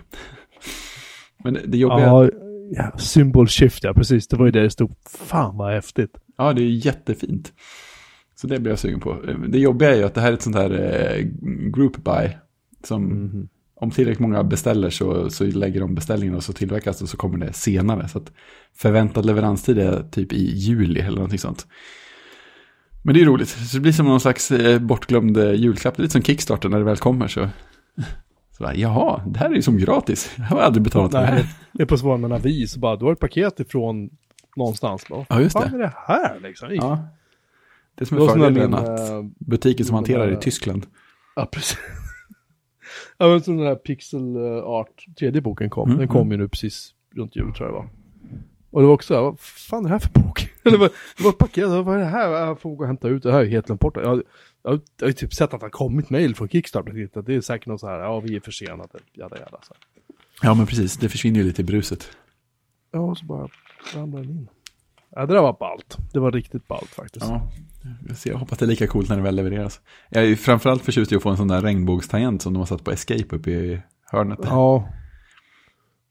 [1.43, 2.05] Men det jobbiga...
[2.05, 2.29] Ja,
[2.71, 4.27] ja, Symbol Shift, ja precis.
[4.27, 4.95] Det var ju det det stod.
[5.05, 6.11] Fan vad häftigt.
[6.37, 7.53] Ja, det är jättefint.
[8.41, 9.17] Så det blir jag sugen på.
[9.47, 11.23] Det jobbiga är ju att det här är ett sånt här eh,
[11.71, 12.29] group buy.
[12.83, 13.47] Som mm.
[13.75, 17.37] om tillräckligt många beställer så, så lägger de beställningen och så tillverkas och så kommer
[17.45, 18.07] det senare.
[18.07, 18.21] Så
[18.75, 21.67] förväntad leveranstid är typ i juli eller någonting sånt.
[23.03, 23.49] Men det är roligt.
[23.49, 25.99] Så det blir som någon slags eh, bortglömd eh, julklapp.
[25.99, 27.49] Lite som Kickstarter när det väl kommer så.
[28.51, 30.31] Så bara, jaha, det här är ju som gratis.
[30.37, 31.45] Jag har aldrig betalat för det här.
[31.73, 34.09] Det är på svar med en avi, så bara, du har ett paket ifrån
[34.55, 35.05] någonstans.
[35.09, 35.59] Bara, ja, just det.
[35.59, 36.69] Vad är det här liksom?
[36.71, 37.07] Ja.
[37.97, 40.87] Det är som är fördelen att äh, butiken som hanterar det i Tyskland.
[41.35, 41.77] Ja, precis.
[43.17, 45.89] ja, men som den här Pixel eh, Art, tredje boken kom.
[45.89, 46.31] Mm, den kom mm.
[46.31, 47.89] ju nu precis runt jul tror jag det var.
[48.71, 50.49] Och det var också, vad fan är det här för bok?
[50.63, 52.29] det, var, det var ett paket, vad är det här?
[52.29, 54.23] Jag får gå och hämta ut det här, helt glömt bort jag,
[54.63, 57.21] jag, jag har typ sett att det har kommit mail från Kickstarter.
[57.21, 59.59] Det är säkert något så här, ja vi är försenade, jada jada.
[59.61, 59.73] Så.
[60.41, 62.09] Ja men precis, det försvinner ju lite i bruset.
[62.91, 63.47] Ja, så bara
[63.95, 64.49] ramlar den in.
[65.15, 65.97] Ja, det där var ballt.
[66.13, 67.25] Det var riktigt ballt faktiskt.
[67.25, 67.51] Ja,
[68.25, 69.81] jag hoppas det är lika coolt när det väl levereras.
[70.09, 72.65] Jag är ju framförallt förtjust i att få en sån där regnbågstangent som de har
[72.65, 74.39] satt på Escape uppe i hörnet.
[74.41, 74.89] Ja.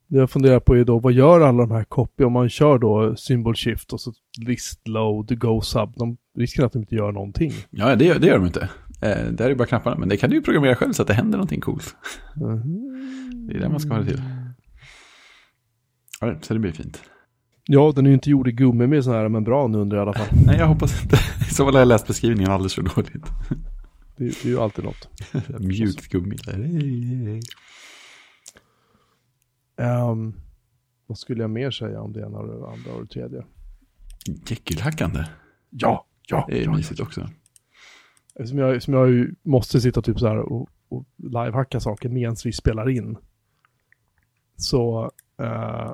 [0.08, 2.78] Det jag funderar på är då, vad gör alla de här copy om man kör
[2.78, 4.12] då symbol shift och så
[4.46, 5.92] list load, go sub.
[5.96, 7.52] De riskerar att de inte gör någonting.
[7.70, 8.68] Ja, det, det gör de inte.
[9.02, 11.08] Eh, det är ju bara knapparna, men det kan du ju programmera själv så att
[11.08, 11.96] det händer någonting coolt.
[12.36, 13.46] Mm.
[13.48, 14.22] Det är det man ska ha det till.
[16.20, 17.02] Ja, så det blir fint.
[17.68, 20.12] Ja, den är ju inte gjord i gummi med sån här membran under i alla
[20.12, 20.26] fall.
[20.46, 21.16] Nej, jag hoppas inte.
[21.50, 23.24] I så fall har jag läst beskrivningen alldeles för dåligt.
[24.16, 25.08] Det, det är ju alltid något.
[25.60, 26.36] Mjukt gummi.
[29.76, 30.34] Um,
[31.06, 33.44] vad skulle jag mer säga om det ena och det andra och det tredje?
[34.46, 35.24] Jekyllhackande.
[35.70, 36.46] Ja, ja.
[36.48, 37.04] Det är ja, mysigt ja.
[37.04, 37.28] också.
[38.46, 42.52] Som jag, som jag måste sitta typ så här och, och livehacka saker medan vi
[42.52, 43.16] spelar in.
[44.56, 45.10] Så
[45.42, 45.92] uh,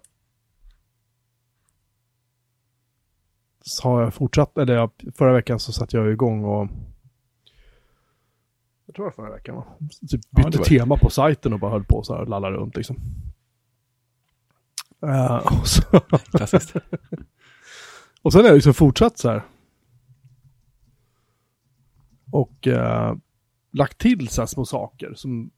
[3.83, 6.69] har jag fortsatt, eller jag, förra veckan så satte jag igång och
[8.87, 9.65] Jag tror det var förra veckan va?
[10.11, 12.57] Typ Ja, bytte var- tema på sajten och bara höll på så här och lallade
[12.57, 12.97] runt liksom.
[15.07, 15.83] Eh, och, så,
[16.31, 16.75] Klassiskt.
[18.23, 19.43] och sen har jag liksom fortsatt så här.
[22.31, 23.15] Och eh,
[23.73, 25.51] lagt till så här små saker som,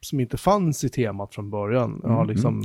[0.00, 2.00] som inte fanns i temat från början.
[2.02, 2.64] Jag har Mm, liksom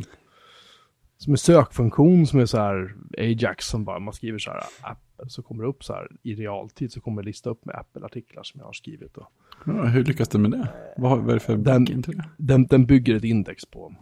[1.23, 5.29] som en sökfunktion som är så här Ajax som bara man skriver så här Apple
[5.29, 8.43] så kommer det upp så här i realtid så kommer det lista upp med Apple-artiklar
[8.43, 9.17] som jag har skrivit.
[9.17, 9.27] Och
[9.65, 10.67] Ja, hur lyckas du med det?
[10.97, 12.23] Vad, vad är det för Den- till det?
[12.38, 13.95] den, den bygger ett index på,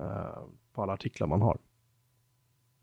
[0.00, 0.42] eh,
[0.74, 1.58] på alla artiklar man har.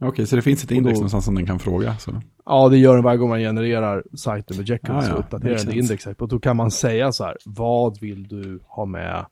[0.01, 1.97] Okej, så det finns ett index då- någonstans som den kan fråga.
[1.97, 2.21] Så.
[2.45, 4.91] Ja, det gör den varje gång man genererar sajten med Jekyll.
[4.95, 6.21] Ah, så ja, uppdaterar den indexet.
[6.21, 9.25] Och då kan man säga så här, vad vill du ha med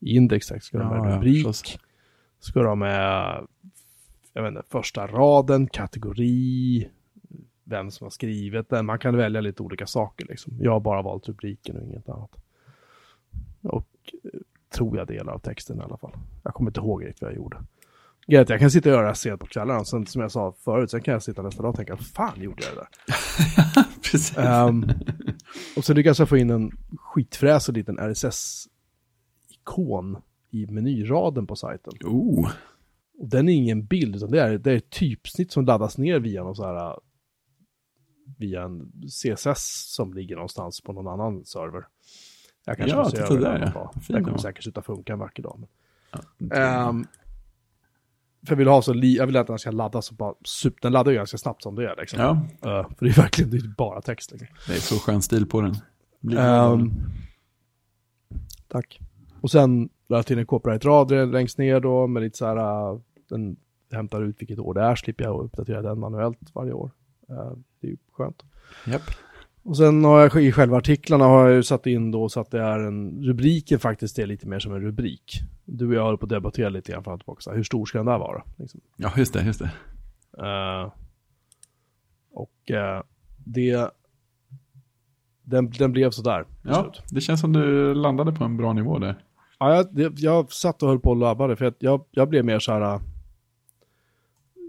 [0.00, 0.62] i indexet?
[0.64, 1.46] Ska du ha Ja, med ja, rubrik?
[1.46, 1.78] förstås.
[2.40, 3.46] Ska du ha med,
[4.32, 6.88] jag vet inte, första raden, kategori,
[7.64, 8.86] vem som har skrivit den.
[8.86, 10.52] Man kan välja lite olika saker liksom.
[10.60, 12.36] Jag har bara valt rubriken och inget annat.
[13.62, 13.88] Och
[14.24, 14.30] eh,
[14.74, 16.12] tror jag delar av texten i alla fall.
[16.42, 17.56] Jag kommer inte ihåg riktigt vad jag gjorde.
[18.26, 20.90] Jag kan sitta och göra det här sent på kvällarna, sen som jag sa förut,
[20.90, 22.88] sen kan jag sitta nästa dag och tänka, fan gjorde jag det där?
[24.10, 24.38] Precis.
[24.38, 24.86] Ehm,
[25.76, 28.68] och så lyckas jag få in en skitfräsig liten RSS-ikon
[30.62, 31.92] i menyraden på sajten.
[32.04, 32.50] Oh,
[33.18, 36.20] Och den är ingen bild, utan det är, det är ett typsnitt som laddas ner
[36.20, 36.98] via någon så här,
[38.38, 41.84] via en CSS som ligger någonstans på någon annan server.
[42.64, 43.92] Jag kanske Ja, måste göra det där, ja.
[44.08, 45.68] Det kommer säkert sluta funka en vacker dag.
[46.12, 46.56] Ja.
[46.56, 47.04] Ehm,
[48.46, 50.82] för jag vill ha så, li- jag vill att den ska ladda så bara, sup,
[50.82, 52.20] den laddar ju ganska snabbt som det är liksom.
[52.20, 52.30] ja,
[52.70, 54.48] Eh, för det är verkligen, det är bara text liksom.
[54.66, 55.74] det är så skön stil på den.
[56.20, 56.92] Den.
[58.68, 59.00] tack.
[59.40, 62.56] Och sen la till en copyright-rad längst ner då med lite så här,
[62.92, 63.56] äh, den
[63.92, 66.90] hämtar ut vilket år det är, slipper jag uppdatera den manuellt varje år.
[67.28, 68.42] Eh, det är ju skönt.
[68.86, 69.02] Japp.
[69.62, 72.50] Och sen har jag i själva artiklarna har jag ju satt in då så att
[72.50, 75.40] det är en, rubriken faktiskt är lite mer som en rubrik.
[75.64, 77.64] Du och jag håller på att debattera lite grann fram och tillbaka, så här, hur
[77.64, 78.42] stor ska den där vara?
[78.56, 78.80] Liksom.
[78.96, 79.70] Ja, just det, just det.
[80.38, 80.92] Eh,
[82.32, 83.02] och eh,
[83.38, 83.90] det,
[85.42, 87.02] den, den blev sådär Ja, slut.
[87.10, 89.18] det känns som du landade på en bra nivå där.
[89.58, 92.58] Ja, jag, jag satt och höll på och labbade för att jag, jag blev mer
[92.58, 92.80] så här.
[92.94, 93.00] äh,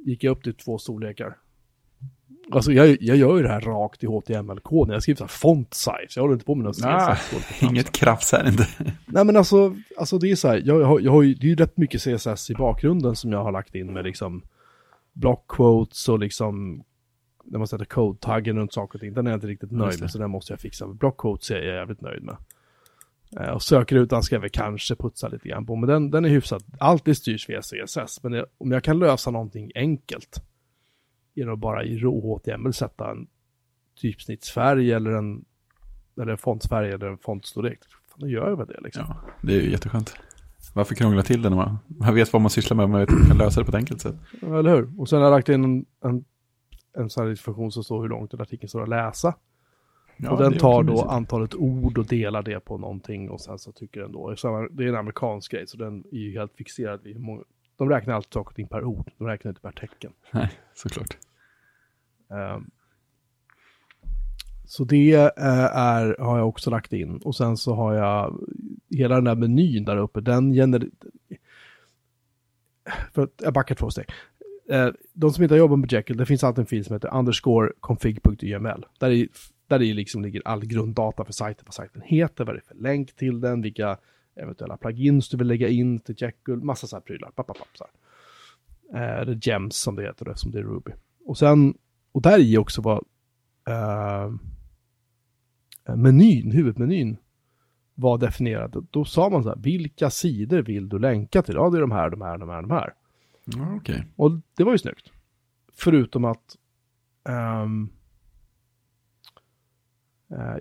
[0.06, 1.38] Gick jag upp till två storlekar.
[2.52, 4.94] Alltså jag, jag gör ju det här rakt i HTML-koden.
[4.94, 6.08] Jag skriver så här font size.
[6.16, 7.64] Jag håller inte på med något Ah, CSS.
[7.64, 8.68] Inget krafs här inte.
[9.06, 10.62] Nej men alltså, alltså det är så här.
[10.66, 13.44] Jag, har, jag har ju, det är ju rätt mycket CSS i bakgrunden som jag
[13.44, 14.42] har lagt in med liksom
[15.14, 16.84] block quotes och liksom
[17.44, 19.14] när man sätter code-taggen runt saker och ting.
[19.14, 20.88] Den är jag inte riktigt nöjd med så den måste jag fixa.
[20.88, 22.36] Block quotes är jag jävligt nöjd med.
[23.40, 26.30] Eh, Och sökrutan ska jag väl kanske putsa lite grann på, men den, den är
[26.30, 26.64] hyfsat.
[26.80, 30.44] Allt det styrs via CSS, men det, om jag kan lösa någonting enkelt
[31.36, 33.28] genom att bara i rå HTML sätta en
[34.02, 35.46] typsnittsfärg eller en,
[36.22, 39.06] eller en fontsfärg eller en fontstorlek, fan, då gör jag väl det liksom.
[39.08, 40.14] Ja, det är ju jätteskönt.
[40.74, 43.38] Varför krångla till det när man, man vet vad man sysslar med och man kan
[43.38, 44.16] lösa det på ett enkelt sätt?
[44.42, 45.00] Eller hur?
[45.00, 46.26] Och sen har jag lagt in en, en,
[46.98, 49.34] en sån här funktion som står hur långt den artikeln står att läsa.
[50.18, 51.10] Ja, och den tar då mysigt.
[51.10, 54.36] antalet ord och delar det på någonting och sen så tycker den då,
[54.72, 57.44] det är en amerikansk grej så den är ju helt fixerad vid hur många,
[57.78, 60.12] de räknar alltid saker och ting per ord, de räknar inte per tecken.
[60.32, 61.18] Nej, såklart.
[62.30, 62.70] Ehm,
[64.66, 67.18] så det eh, är, har jag också lagt in.
[67.18, 68.40] Och sen så har jag
[68.90, 70.90] hela den där menyn där uppe, den gener...
[73.14, 74.06] För att, jag backar två steg.
[74.70, 77.16] Eh, de som inte har jobbat med Jekyll, det finns alltid en fil som heter
[77.16, 78.86] underscore config.yml.
[79.00, 79.28] Där, är,
[79.68, 82.76] där är liksom ligger all grunddata för sajten, vad sajten heter, vad det är för
[82.76, 83.98] länk till den, vilka
[84.36, 87.32] eventuella plugins du vill lägga in till Jekyll, massa så här prylar.
[87.32, 87.92] Papp, papp, så här.
[88.94, 90.92] Eh, det är gems som det heter, som det är Ruby.
[91.26, 91.78] Och sen,
[92.12, 93.04] och där i också var
[93.68, 94.32] eh,
[95.96, 97.18] menyn, huvudmenyn
[97.96, 98.88] var definierad.
[98.92, 101.56] Då sa man så här, vilka sidor vill du länka till?
[101.56, 102.94] Ja, det är de här, de här, de här, de här.
[103.46, 104.08] Ja, okej.
[104.16, 105.12] Och det var ju snyggt.
[105.74, 106.58] Förutom att
[107.30, 107.66] eh,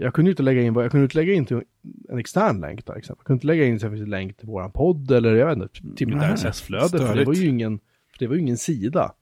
[0.00, 1.46] jag kunde inte lägga in, jag kunde inte lägga in
[2.08, 3.20] en extern länk till exempel.
[3.20, 6.06] Jag kunde inte lägga in en länk till våran podd eller jag vet inte, till
[6.06, 6.98] mitt Nej, RSS-flöde.
[6.98, 9.12] För det var ju ingen, för det var ju ingen sida.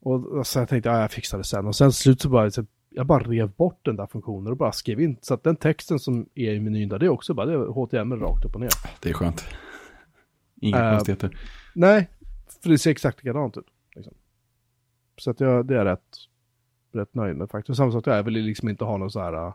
[0.00, 1.66] Och, och så jag tänkte, ja jag fixar det sen.
[1.66, 4.56] Och sen till slut så bara, så jag bara rev bort den där funktionen och
[4.56, 5.16] bara skrev in.
[5.20, 7.58] Så att den texten som är i menyn där, det är också bara, det är
[7.58, 8.70] HTML rakt upp och ner.
[9.00, 9.44] Det är skönt.
[10.60, 11.38] Inga Eh, konstigheter.
[11.74, 12.08] Nej,
[12.62, 13.64] för det ser exakt likadant ut.
[13.94, 14.14] Liksom.
[15.16, 16.16] Så att jag, det är jag rätt,
[16.92, 17.76] rätt nöjd med faktiskt.
[17.76, 19.54] Samma sak, jag vill liksom inte ha någon så här uh,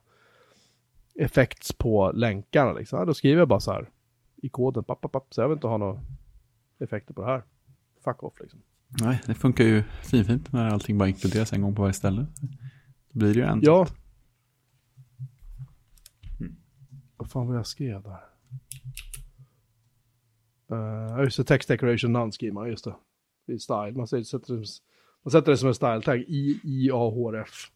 [1.16, 3.00] effekts på länkarna liksom.
[3.00, 3.90] Ja, då skriver jag bara så här
[4.36, 6.02] i koden, papp, papp, papp, så jag vill inte ha några
[6.80, 7.44] effekter på det här.
[8.04, 8.62] Fuck off liksom.
[9.02, 12.26] Nej, det funkar ju finfint när allting bara inkluderas en gång på varje ställe.
[13.12, 13.60] Då blir det ju en.
[13.64, 13.88] Ja.
[17.18, 18.20] vad fan var jag skrev där?
[20.72, 22.96] Uh, just det, text decoration none man, just det.
[23.48, 24.66] I style, man sätter, det,
[25.26, 27.72] man sätter det som en style tag, I, I, A, H, R, F.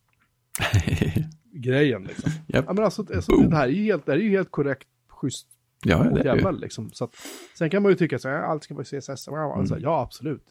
[1.53, 2.31] Grejen liksom.
[2.47, 2.65] Japp.
[2.67, 5.47] Ja men alltså, alltså det här är ju helt, det är ju helt korrekt, schysst
[5.85, 6.25] ja, det det ju.
[6.25, 6.89] jävel liksom.
[6.91, 7.15] Så att,
[7.57, 9.27] sen kan man ju tycka så här, allt ska vara CSS.
[9.27, 9.67] Och Mm.
[9.67, 10.43] så här, ja, absolut.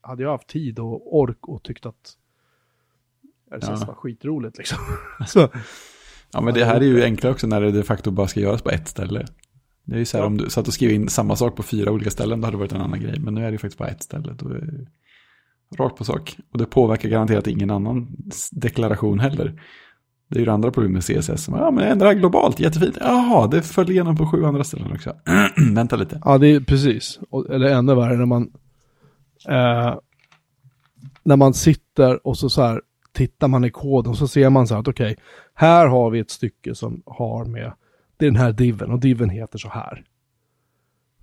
[0.00, 2.16] Hade jag haft tid och ork och tyckt att
[3.50, 3.84] RSS Ja.
[3.86, 4.78] var skitroligt liksom.
[5.26, 5.48] så,
[6.32, 8.62] Ja, men det här är ju enklare också när det de facto bara ska göras
[8.62, 9.26] på ett ställe.
[9.84, 10.26] Det är ju så här Ja.
[10.26, 12.58] om du satt och skrev in samma sak på fyra olika ställen, då hade det
[12.58, 13.18] varit en annan grej.
[13.20, 14.32] Men nu är det ju faktiskt bara ett ställe.
[14.38, 14.86] Då är
[15.78, 16.38] rakt på sak.
[16.52, 18.16] Och det påverkar garanterat ingen annan
[18.52, 19.60] deklaration heller.
[20.28, 21.48] Det är ju det andra problemet med CSS.
[21.48, 22.96] Ja, men ändra globalt, jättefint.
[23.00, 25.16] Jaha, det föll igenom på sju andra ställen också.
[25.74, 26.20] Vänta lite.
[26.24, 27.20] ja, det är precis.
[27.50, 28.52] Eller ännu värre när man
[29.48, 29.94] eh,
[31.22, 34.74] när man sitter och så, så här tittar man i koden så ser man så
[34.74, 35.16] här att okej,
[35.54, 37.72] här har vi ett stycke som har med,
[38.16, 40.04] det är den här diven och diven heter så här.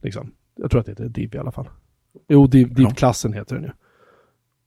[0.02, 0.32] Liksom.
[0.56, 1.70] Jag tror att det heter div i alla fall.
[2.28, 3.72] Jo, div, div-klassen heter den ju.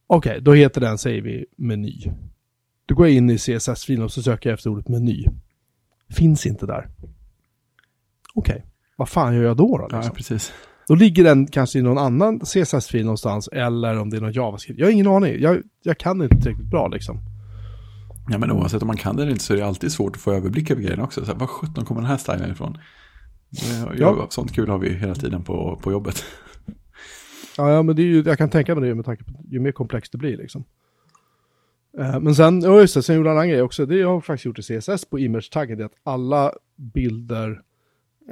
[0.06, 2.02] Okej, då heter den, säger vi, meny.
[2.86, 5.24] Då går jag in i CSS-filen och så söker jag efter ordet meny.
[6.10, 6.88] Finns inte där.
[8.34, 8.66] Okej,
[8.96, 9.78] vad fan gör jag då?
[9.78, 10.14] då Ja, liksom?
[10.16, 10.52] precis.
[10.88, 14.78] Då ligger den kanske i någon annan CSS-fil någonstans eller om det är någon JavaScript.
[14.80, 15.40] Jag har ingen aning.
[15.40, 17.18] Jag, jag kan inte tillräckligt bra liksom.
[18.30, 20.22] Ja, men oavsett om man kan det eller inte så är det alltid svårt att
[20.22, 21.24] få överblick över grejerna också.
[21.24, 22.78] Så här, var sjutton kommer den här stilen ifrån?
[23.50, 24.26] Det- Ja.
[24.30, 26.24] Sånt kul har vi hela tiden på, på jobbet.
[27.58, 29.60] Ja, ja men det är ju, jag kan tänka mig det med tanke på ju
[29.60, 30.64] mer komplext det blir liksom.
[31.98, 33.86] Eh, men sen, ja just det, sen gjorde jag en annan grej också.
[33.86, 37.62] Det jag har faktiskt gjort i CSS på image-taggen, är att alla bilder,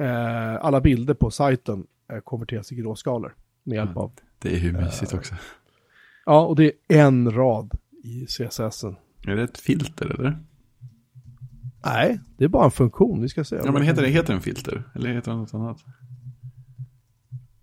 [0.00, 3.34] eh, alla bilder på sajten eh, konverteras till gråskalor.
[3.62, 5.34] Med hjälp av, Det är ju mysigt också.
[6.26, 8.96] ja och det är en rad i CSS-en.
[9.26, 10.38] Är det ett filter eller?
[11.86, 13.56] Nej, det är bara en funktion, vi ska se.
[13.64, 14.82] Ja, men heter det heter det en filter?
[14.94, 15.84] Eller heter det något annat?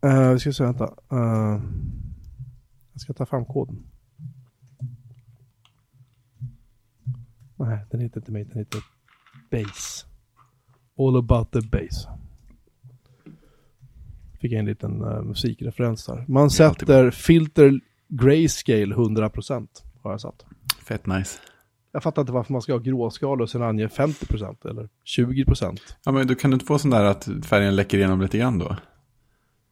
[0.05, 0.83] Uh, vi ska se, vänta.
[1.11, 1.61] Eh,
[2.91, 3.83] jag ska ta fram koden.
[7.55, 8.81] Nej, den heter inte mig, den heter
[9.51, 10.05] Base.
[10.97, 12.09] All about the base.
[14.39, 16.25] Fick jag en liten eh, musikreferens där.
[16.27, 19.67] Man sätter filter grayscale 100%
[20.01, 20.45] har jag satt.
[20.83, 21.39] Fett nice.
[21.91, 25.79] Jag fattar inte varför man ska ha gråskala och sen ange 50% eller 20%.
[26.05, 28.59] Ja, men du kan du inte få sån där att färgen läcker igenom lite grann
[28.59, 28.75] då?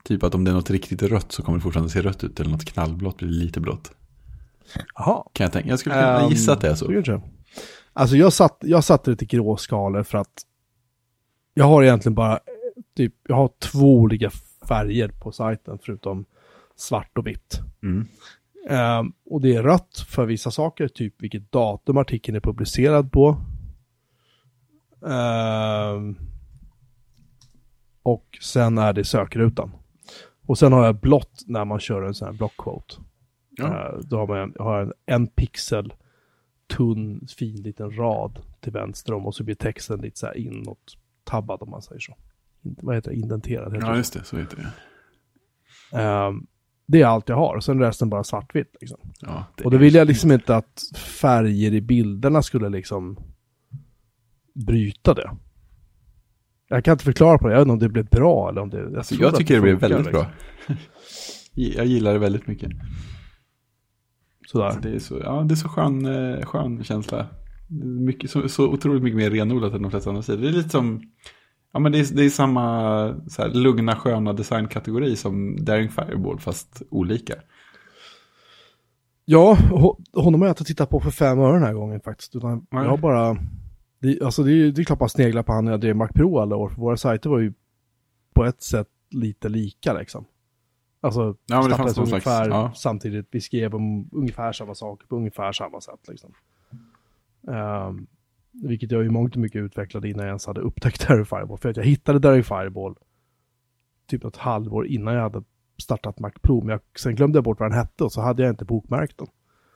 [0.09, 2.39] Typ att om det är något riktigt rött så kommer det fortfarande se rött ut.
[2.39, 3.91] Eller något knallblått blir lite blått.
[4.95, 5.23] Jaha.
[5.33, 5.69] Kan jag tänka.
[5.69, 6.85] Jag skulle kunna Ehm, gissa att det är så.
[6.87, 7.21] kanske.
[7.93, 10.41] Alltså jag, satt, jag satte det till gråskalor för att
[11.53, 12.39] jag har egentligen bara
[12.95, 14.31] typ, jag har två olika
[14.67, 16.25] färger på sajten förutom
[16.75, 17.59] svart och vitt.
[17.83, 18.07] Mm.
[18.69, 23.37] Ehm, och det är rött för vissa saker, typ vilket datum artikeln är publicerad på.
[25.07, 26.17] Ehm,
[28.03, 29.71] och sen är det sökrutan.
[30.49, 32.95] Och sen har jag blått när man kör en sån här blockquote.
[33.49, 33.65] Ja.
[33.67, 35.93] Eh, Då har man en, har en, en pixel
[36.77, 40.97] tunn, fin liten rad till vänster om och så blir texten lite så här inåt
[41.23, 42.15] tabbad om man säger så.
[42.61, 43.17] Vad heter det?
[43.17, 44.23] Indenterad heter ja, just det.
[44.23, 44.57] Så heter
[45.91, 45.99] det.
[46.01, 46.47] Ehm,
[46.85, 48.75] det är allt jag har och sen resten bara svartvitt.
[48.81, 48.99] Liksom.
[49.19, 53.19] Ja, Och då vill jag liksom inte att färger i bilderna skulle liksom
[54.53, 55.31] bryta det.
[56.71, 58.69] Jag kan inte förklara på det, jag vet inte om det blev bra eller om
[58.69, 58.97] det...
[58.97, 60.25] Alltså, tror jag tycker det blev funkar, väldigt liksom.
[60.67, 60.75] bra.
[61.53, 62.71] Jag gillar det väldigt mycket.
[64.47, 64.79] Sådär.
[64.81, 67.17] Det är så, ja, det är så skön, eh, skön känsla.
[67.67, 70.41] Det Mycket, så, så otroligt mycket mer renodlat än de flesta andra sidor.
[70.41, 71.01] Det är lite som,
[71.73, 76.39] ja men det är, det är samma så här, lugna sköna designkategori som Daring Fireball
[76.39, 77.33] fast olika.
[79.25, 82.35] Ja, ho- honom har jag inte tittat på för fem öre den här gången faktiskt.
[82.35, 83.37] Utan jag har bara...
[83.99, 85.95] Det, alltså det, är, ju- det är klart man sneglar på han när jag drev
[85.95, 86.69] Mac Pro alla år.
[86.69, 87.53] För våra sajter var ju
[88.33, 90.25] på ett sätt lite lika liksom.
[91.01, 92.71] Alltså, Ja, startades någon slags- ungefär ja.
[92.75, 93.27] samtidigt.
[93.31, 96.31] Vi skrev om ungefär samma saker på ungefär samma sätt liksom.
[97.47, 98.07] Ehm,
[98.51, 101.57] vilket jag i mångt och mycket utvecklade innan jag ens hade upptäckt Daring Fireball.
[101.57, 102.95] För att jag hittade Daring Fireball
[104.07, 105.43] typ ett halvår innan jag hade
[105.81, 106.61] startat Mac Pro.
[106.61, 109.17] Men jag, sen glömde jag bort vad den hette och så hade jag inte bokmärkt
[109.17, 109.27] den.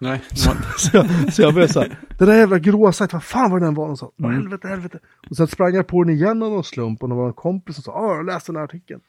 [0.04, 0.22] Nej,
[0.78, 3.60] Så jag, så jag blev så här, den där jävla gråa sajten, vad fan var
[3.60, 4.12] den var någonstans?
[4.20, 4.32] Mm.
[4.32, 5.00] Helvete, helvete.
[5.30, 7.76] Och sen sprang jag på den igen av någon slump och det var en kompis
[7.76, 9.02] som sa, ja, jag läste den här artikeln.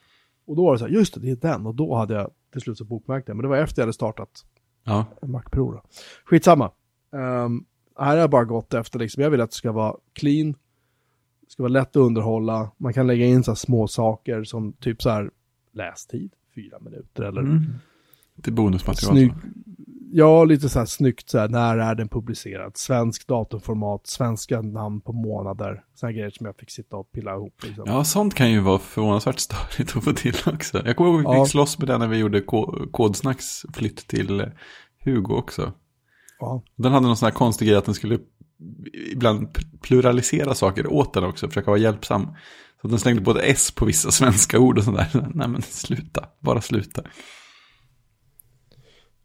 [0.46, 1.66] Och då var det så här, just det, det är den.
[1.66, 3.36] Och då hade jag till slut så bokmärkt den.
[3.36, 4.44] Men det var efter jag hade startat
[4.84, 5.82] ja, Mac Pro då.
[6.24, 6.70] Skitsamma.
[7.10, 7.64] Um,
[7.98, 10.52] här har jag bara gått efter liksom, jag vill att det ska vara clean,
[11.40, 14.72] det ska vara lätt att underhålla, man kan lägga in så här små saker som
[14.72, 15.30] typ så här
[15.72, 17.64] lästid, fyra minuter eller mm.
[18.44, 19.16] är bonusmaterial.
[19.16, 19.32] snygg,
[20.16, 22.76] ja, lite så här snyggt så här, när är den publicerad?
[22.76, 25.82] Svensk datumformat, svenska namn på månader.
[25.94, 27.54] Sådana grejer som jag fick sitta och pilla ihop.
[27.62, 27.84] Liksom.
[27.86, 30.82] Ja, sånt kan ju vara förvånansvärt störigt att få till också.
[30.86, 31.44] Jag kommer ihåg att vi Ja.
[31.44, 34.50] fick slåss med det när vi gjorde Ko- Kodsnacks flytt till
[35.04, 35.72] Hugo också.
[36.40, 36.62] Ja.
[36.76, 38.18] Den hade någon sån här konstig grej att den skulle
[39.12, 39.48] ibland
[39.82, 42.26] pluralisera saker åt den också, försöka vara hjälpsam.
[42.82, 45.30] Så den slängde både S på vissa svenska ord och sådär.
[45.34, 47.02] Nej men sluta, bara sluta.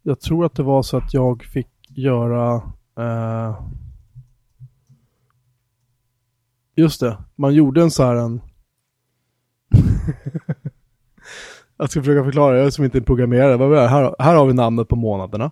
[0.10, 2.55] Jag tror att det var så att jag fick göra...
[2.97, 3.62] Eh...
[6.76, 8.41] Just det, man gjorde en så här en...
[11.78, 13.88] jag ska försöka förklara, jag är som inte är programmerare.
[13.88, 15.51] Här, här har vi namnet på månaderna.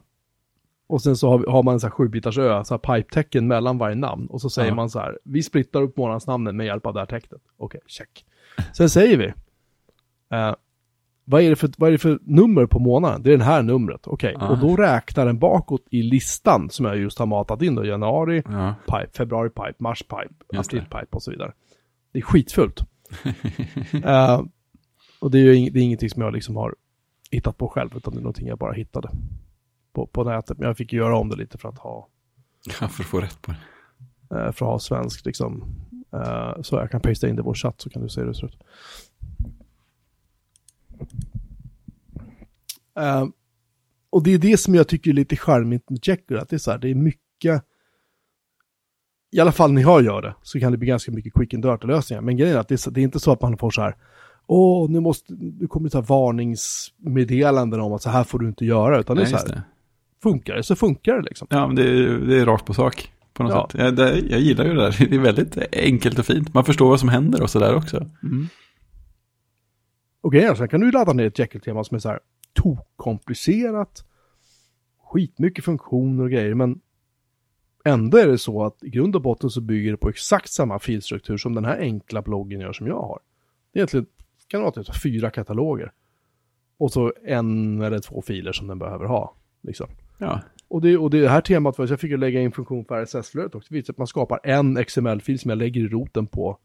[0.88, 3.48] Och sen så har, vi, har man en så här sjubitars ö, så här pipe-tecken
[3.48, 4.28] mellan varje namn.
[4.28, 4.76] Och så säger Ja.
[4.76, 7.42] man så här, vi splittar upp månadsnamnen med hjälp av det här tecknet.
[7.58, 8.26] Okej, check.
[8.74, 9.26] Sen säger vi,
[10.38, 10.56] eh,
[11.30, 13.24] vad, är det för, vad är det för nummer på månaden?
[13.24, 14.36] Det är det här numret, okej.
[14.40, 14.48] Ja.
[14.50, 18.44] Och då räknar den bakåt i listan som jag just har matat in då, januari,
[18.50, 21.52] Ja, pipe, februari pipe, mars pipe, april pipe och så vidare.
[22.12, 22.82] Det är skitfult.
[24.04, 24.42] Eh,
[25.20, 26.76] och det är ju ing- det är ingenting som jag liksom har
[27.32, 29.10] hittat på själv, utan det är någonting jag bara hittade
[29.94, 30.58] på, på nätet.
[30.58, 32.08] Men jag fick göra om det lite för att ha,
[32.66, 33.58] Ja, för att få rätt på det.
[34.36, 35.64] eh, för att ha svenskt liksom.
[36.14, 38.28] Eh, så jag kan pasta in det i vår chatt så kan du se hur
[38.28, 38.58] det ser ut.
[43.00, 43.26] Eh,
[44.10, 46.58] och det är det som jag tycker är lite charmigt med Jekyll, att det är
[46.58, 47.64] så här, det är mycket
[49.32, 51.64] i alla fall när jag gör det, så kan det bli ganska mycket quick and
[51.64, 52.22] dirty lösningar.
[52.22, 53.82] Men grejen är att det är, så- det är inte så att man får så
[53.82, 53.96] här,
[54.46, 58.48] åh, nu måste, nu kommer det så här varningsmeddelanden om att så här får du
[58.48, 59.62] inte göra, utan det är Nej, så här, det.
[60.24, 61.48] funkar det så funkar det liksom.
[61.52, 63.12] Ja, men det är, det är rakt på sak.
[63.34, 63.68] På något Ja.
[63.72, 63.82] sätt.
[63.82, 65.06] Jag, det, jag gillar ju det där.
[65.10, 66.54] Det är väldigt enkelt och fint.
[66.54, 68.10] Man förstår vad som händer och sådär också.
[70.28, 72.20] Och grejen är, sen kan du ladda ner ett Jekyll-tema som är så här
[72.96, 74.06] komplicerat
[75.04, 76.82] skitmycket funktioner och grejer, men
[77.86, 80.80] ändå är det så att i grund och botten så bygger det på exakt samma
[80.80, 83.20] filstruktur som den här enkla bloggen gör som jag har.
[83.74, 84.06] Det är egentligen,
[84.48, 85.92] kan vara typ fyra kataloger.
[86.78, 89.36] Och så en eller två filer som den behöver ha.
[89.62, 89.88] Liksom.
[90.18, 93.06] Ja, Och det, och det här temat var jag fick ju lägga in funktion för
[93.06, 93.68] RSS-flödet också.
[93.70, 96.58] Det visar att man skapar en XML-fil som jag lägger i roten på,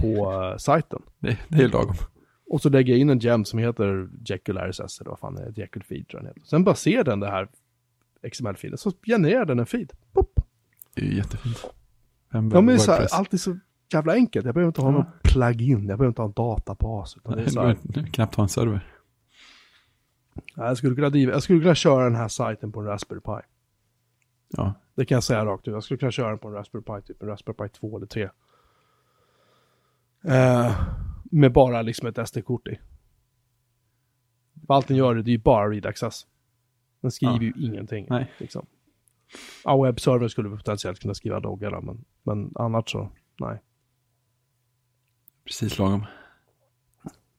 [0.00, 1.02] på uh, sajten.
[1.18, 1.96] det, det är lagom.
[2.46, 5.42] Och så lägger jag in en gem som heter Jekyll RSS eller vad fan det
[5.42, 6.48] är, Jekyll feed tror jag den heter.
[6.48, 7.48] Sen baserar den det här
[8.32, 9.92] XML-filen, så genererar den en feed.
[10.12, 10.40] Pop.
[10.94, 11.64] Det är ju jättefint.
[12.32, 13.58] Vem Ja men det så här, allt är så
[13.92, 14.46] jävla enkelt.
[14.46, 14.92] Jag behöver inte ha Ja.
[14.92, 17.16] någon plugin, jag behöver inte ha en databas.
[17.16, 18.86] Utan det är Nej, så här, behöver knappt ha en server.
[20.56, 23.20] ja, jag, skulle kunna driva, jag skulle kunna köra den här sajten på en Raspberry
[23.20, 23.46] Pi.
[24.56, 25.74] Ja, Det kan jag säga rakt ut.
[25.74, 28.06] Jag skulle kunna köra den på en Raspberry Pi, typ en Raspberry Pi 2 eller
[28.06, 28.28] 3.
[30.24, 30.72] Eh,
[31.32, 32.78] med bara liksom ett SD-kort i.
[34.66, 36.26] För allt den gör det är ju bara read access.
[37.00, 37.42] Den skriver Ja.
[37.42, 38.06] ju ingenting.
[38.10, 38.32] Nej.
[38.38, 38.66] Liksom.
[39.64, 43.10] Ja, webbservern skulle potentiellt kunna skriva loggar då, men, men annars så,
[43.40, 43.62] nej.
[45.44, 46.04] precis lagom.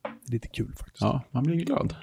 [0.04, 1.02] Det är lite kul faktiskt.
[1.02, 1.96] Ja, man blir glad.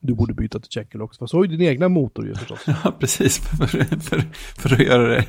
[0.00, 2.64] Du borde byta till Jekyll också, för så har ju din egna motor ju förstås.
[2.84, 3.38] Ja, precis.
[3.38, 3.66] För,
[4.00, 4.18] för,
[4.60, 5.22] för, att göra det,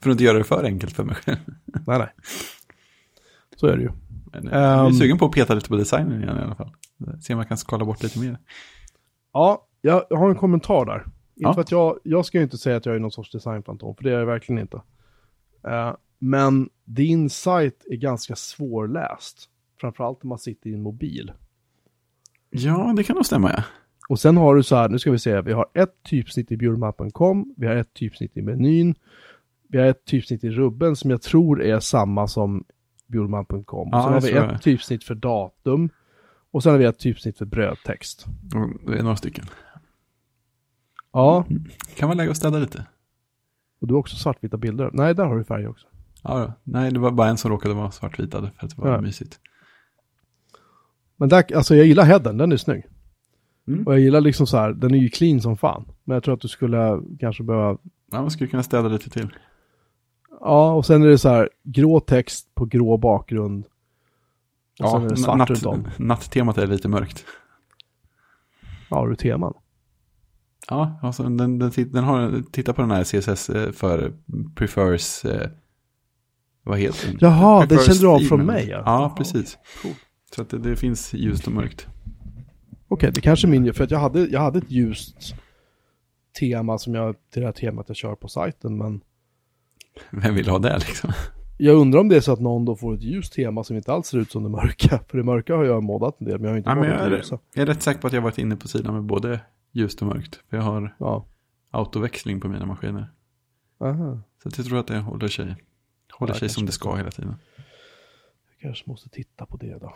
[0.00, 1.38] för att inte göra det för enkelt för mig själv.
[1.64, 2.12] nej, nej.
[3.56, 3.90] Så är det ju.
[4.42, 4.92] Men jag är Ehm.
[4.92, 6.70] sugen på att peta lite på designen igen i alla fall.
[7.20, 8.38] Se om jag kan skala bort lite mer.
[9.32, 10.94] Ja, jag har en kommentar där.
[10.96, 11.10] Inte
[11.56, 11.60] Ja.
[11.60, 14.10] att jag, jag ska ju inte säga att jag är någon sorts designfantom, för det
[14.10, 14.76] är jag verkligen inte.
[15.68, 19.48] Eh, men din sajt är ganska svårläst.
[19.80, 21.32] Framförallt om man sitter i en mobil.
[22.50, 23.62] Ja, det kan nog stämma ja.
[24.08, 26.56] Och sen har du så här, nu ska vi se, vi har ett typsnitt i
[26.56, 28.94] bjurmappen.com, vi har ett typsnitt i menyn,
[29.68, 32.64] vi har ett typsnitt i rubben som jag tror är samma som
[33.06, 33.88] bjurman.com.
[33.92, 35.88] Ja, sen har vi ett typsnitt för datum.
[36.50, 38.26] Och sen har vi ett typsnitt för brödtext.
[38.54, 39.44] Och Det är några stycken.
[41.12, 41.44] Ja,
[41.96, 42.86] Kan vara läge att städa lite.
[43.80, 44.90] och du har också svartvita bilder.
[44.92, 45.86] Nej, där har du färg också.
[46.22, 46.52] Ja, då.
[46.62, 49.00] nej, det var bara en som råkade vara svartvitad för att det var Ja.
[49.00, 49.40] mysigt.
[51.16, 52.84] Men där, alltså jag gillar headen, den är snygg.
[53.68, 53.86] Mm.
[53.86, 55.84] Och jag gillar liksom så här, den är ju clean som fan.
[56.04, 57.78] Men jag tror att du skulle kanske behöva,
[58.12, 59.28] Ja, man skulle kunna städa lite till.
[60.44, 63.64] Ja och sen är det så här grå text på grå bakgrund.
[64.80, 65.88] Och sen är det svart natt, runt om.
[65.98, 67.24] Nattemat är lite mörkt.
[68.90, 69.54] Ja, har du teman?
[70.68, 74.12] Ja, alltså den, den, den har, titta på den här CSS eh, för
[74.54, 75.48] prefers, eh,
[76.62, 77.18] vad heter den?
[77.20, 78.82] Jaha, den kände du av från mig, ja.
[78.86, 79.58] Ja, precis.
[79.82, 79.92] Cool.
[80.34, 81.86] Så att det, det finns ljust och mörkt.
[82.88, 85.34] Okej, det kanske är min, för att jag hade, jag hade ett ljust
[86.40, 89.00] tema som jag, till det här temat jag kör på sajten, men
[90.10, 91.12] Vem vill ha det liksom?
[91.58, 93.92] jag undrar om det är så att någon då får ett ljust tema som inte
[93.92, 94.98] alls ser ut som det mörka.
[95.08, 97.14] För det mörka har jag moddat en del, men jag har inte moddat jag, det
[97.14, 97.38] är, ljusa.
[97.54, 99.40] jag är rätt säker på att jag har varit inne på sidan med både
[99.72, 100.40] ljust och mörkt.
[100.50, 101.26] För jag har Ja.
[101.70, 103.10] autoväxling på mina maskiner.
[103.80, 104.20] Aha.
[104.42, 105.56] Så jag tror att det håller sig,
[106.12, 107.34] håller Ja, sig som det ska hela tiden.
[108.50, 109.94] Jag kanske måste titta på det då.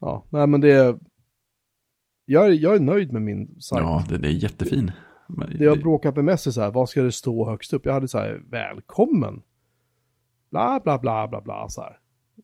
[0.00, 0.98] Ja, nej men det är...
[2.24, 3.82] Jag är, jag är nöjd med min sajt.
[3.84, 4.92] Ja, det är jättefin.
[5.28, 7.86] Men Det jag bråkat med mest är så här, vad ska det stå högst upp?
[7.86, 9.42] Jag hade så här, välkommen.
[10.50, 11.98] Bla, bla, bla, bla, bla, så här.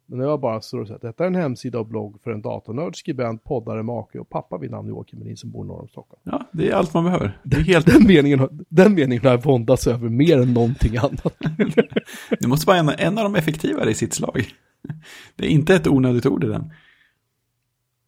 [0.07, 2.97] Men det var bara så att detta är en hemsida och blogg för en datornörd,
[2.97, 6.21] skribent, poddare, make och pappa vid namn Joakim Melin som bor norr om Stockholm.
[6.25, 7.41] Ja, det är allt man behöver.
[7.45, 10.97] Det är helt, Den meningen, har- den meningen har jag våndats över mer än någonting
[10.97, 11.37] annat.
[12.41, 14.45] det måste vara en, en av de effektivare i sitt slag.
[15.37, 16.71] Det är inte ett onödigt ord i den.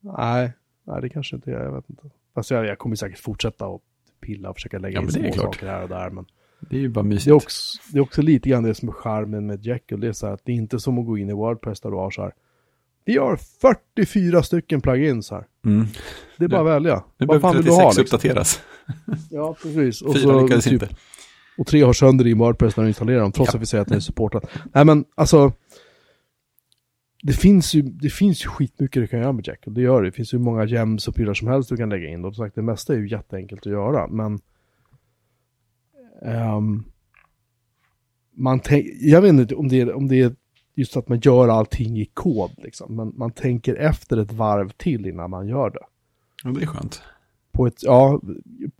[0.00, 0.52] nej,
[0.84, 2.02] nej, det kanske inte är, jag vet inte.
[2.34, 3.80] Fast jag, jag kommer säkert fortsätta att
[4.24, 6.10] pilla och försöka lägga Ja, in små saker här och där.
[6.10, 6.24] Men
[6.60, 7.24] Det är ju bara mysigt.
[7.24, 10.00] det är, också, det är också lite grann det som är charmen med Jekyll.
[10.00, 11.90] Det är så här att det är inte som att gå in i Wordpress där
[11.90, 12.32] du har så här.
[13.04, 13.36] Vi har
[13.96, 15.44] 44 stycken plugins här.
[15.66, 15.86] Mm.
[16.38, 17.04] Det är bara att välja.
[17.18, 18.16] Nu behöver vill du ha 36 liksom?
[18.18, 18.60] uppdateras.
[19.30, 20.02] Ja, precis.
[20.02, 20.88] Och, Fyra så, lyckades typ, inte.
[21.58, 23.56] och tre har sönder i Wordpress när du installerar dem, trots Ja.
[23.58, 24.46] att vi säger att den är supportad.
[24.72, 25.52] Nej men alltså,
[27.26, 30.08] det finns ju, det finns ju skitmycket du kan göra med Jekyll, det gör det.
[30.08, 32.24] Det finns ju många gems och prylar som helst du kan lägga in.
[32.24, 34.38] Och som sagt, det mesta är ju jätteenkelt att göra, men
[36.22, 36.84] ehm,
[38.36, 40.34] man tänk, jag vet inte om det, är, om det är
[40.74, 42.96] just att man gör allting i kod, liksom.
[42.96, 45.80] men man tänker efter ett varv till innan man gör det
[46.44, 47.02] Ja, det är skönt.
[47.52, 48.20] på ett, ja,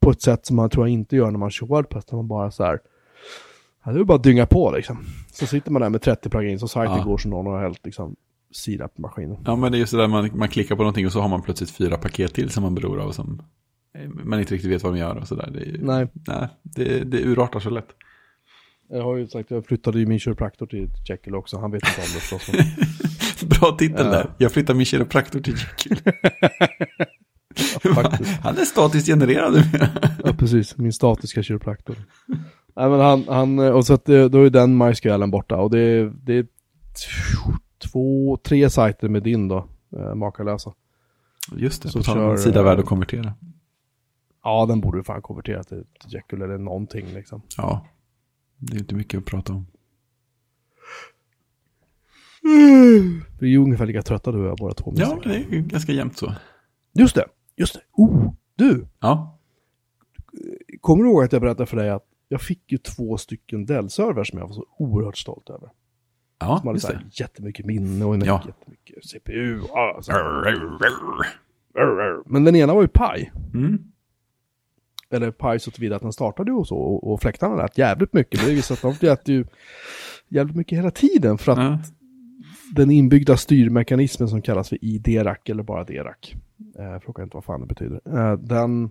[0.01, 2.29] på ett sätt som man tror jag inte gör när man kör Wordpress, när man
[2.29, 2.79] bara så här,
[3.85, 4.99] ja, det är bara att dynga på liksom.
[5.33, 7.05] Så sitter man där med 30 plugins och sajten Ja.
[7.05, 8.17] går som någon har hällt liksom
[8.57, 9.37] sida på maskinen.
[9.45, 11.29] Ja, men det är just det där man, man klickar på någonting och så har
[11.29, 13.43] man plötsligt fyra paket till som man beror av som
[13.99, 15.51] eh, man inte riktigt vet vad de gör och sådär.
[15.55, 16.09] Det, ju- Nej.
[16.27, 17.89] nej, det, det urartar så lätt.
[18.91, 22.01] Jag har ju sagt, jag flyttade ju min kiropraktor till Jekyll också, han vet inte
[22.01, 22.51] om det förstås.
[23.61, 24.13] Bra titel Ja.
[24.13, 24.31] där.
[24.39, 25.97] Jag flyttar min kiropraktor till Jekyll.
[27.95, 28.31] faktiskt.
[28.43, 29.63] Han är statiskt genererad.
[30.25, 31.97] Ja, precis, min statiska kiropraktor.
[32.77, 36.11] Nej men han, han, och så att det, då är den MySQLen borta och det,
[36.23, 36.47] det är
[37.93, 40.75] två, tre sajter med din då, eh, makalösa.
[41.57, 43.35] Just det, Så på tal om sida eh, värd att konvertera.
[44.43, 47.43] Ja, den borde du fan konvertera till, Jekyll eller någonting liksom.
[47.57, 47.87] Ja,
[48.57, 49.67] det är inte mycket att prata om.
[53.41, 54.93] Vi är ju ungefär lika trötta du och jag båda två.
[54.97, 56.35] Ja, det är ganska jämnt så.
[56.93, 57.27] Just det,
[57.57, 57.81] just det.
[57.93, 59.39] Oh, du, Ja,
[60.81, 64.25] kommer du ihåg att jag berättade för dig att jag fick ju två stycken Dell-servrar
[64.25, 65.71] som jag var så oerhört stolt över.
[66.39, 68.43] Ja Som hade så här jättemycket minne och Ja.
[68.47, 69.61] jättemycket CPU.
[69.69, 72.31] ja, så här.
[72.33, 73.31] Men den ena var ju Pi.
[73.55, 73.79] Mm.
[75.11, 76.77] Eller Pi så tillvida att den startade och så.
[76.77, 78.41] Och, och fläktarna lät jävligt mycket.
[78.41, 79.45] Men det visade att de lät ju
[80.29, 81.39] jävligt mycket hela tiden.
[81.39, 81.79] För att Ja.
[82.75, 86.35] den inbyggda styrmekanismen som kallas för IDRAC eller bara DRAC.
[86.79, 88.01] Eh, frågar inte vad fan det betyder.
[88.07, 88.91] Eh, den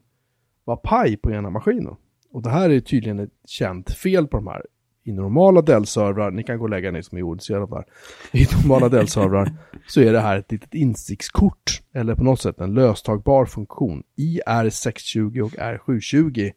[0.64, 1.96] var paj på ena maskinen.
[2.32, 4.66] Och det här är tydligen ett känt fel på de här.
[5.06, 7.86] I normala Dell-servrar, ni kan gå och lägga ner som är ointresserade
[8.32, 8.39] det.
[8.39, 9.51] I normala Dell-servrar
[9.88, 11.82] så är det här ett litet instickskort.
[11.93, 14.04] Eller på något sätt en löstagbar funktion.
[14.16, 16.51] I R620 och R720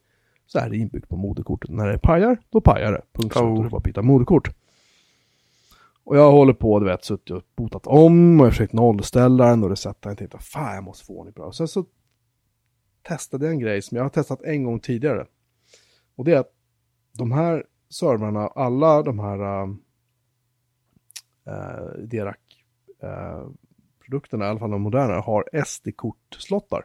[0.47, 1.70] så är det inbyggt på moderkortet.
[1.70, 3.03] När det pajar, då pajar det.
[3.12, 3.44] Punkt slut.
[3.44, 3.61] Oh.
[3.61, 4.51] Det är bara att byta moderkort.
[6.05, 9.64] Och jag håller på, du vet, suttit och botat om och jag försökt nollställa den
[9.64, 10.16] och resettat den.
[10.16, 11.42] Tänkte, fan jag måste få på det.
[11.42, 11.84] Och sen så
[13.03, 15.26] testade jag en grej som jag har testat en gång tidigare.
[16.16, 16.53] Och det är att
[17.12, 19.68] de här servrarna, alla de här äh,
[21.47, 22.37] äh, DRAC
[23.03, 23.47] äh,
[24.05, 26.82] produkterna, i alla fall de moderna, har SD-kortslottar.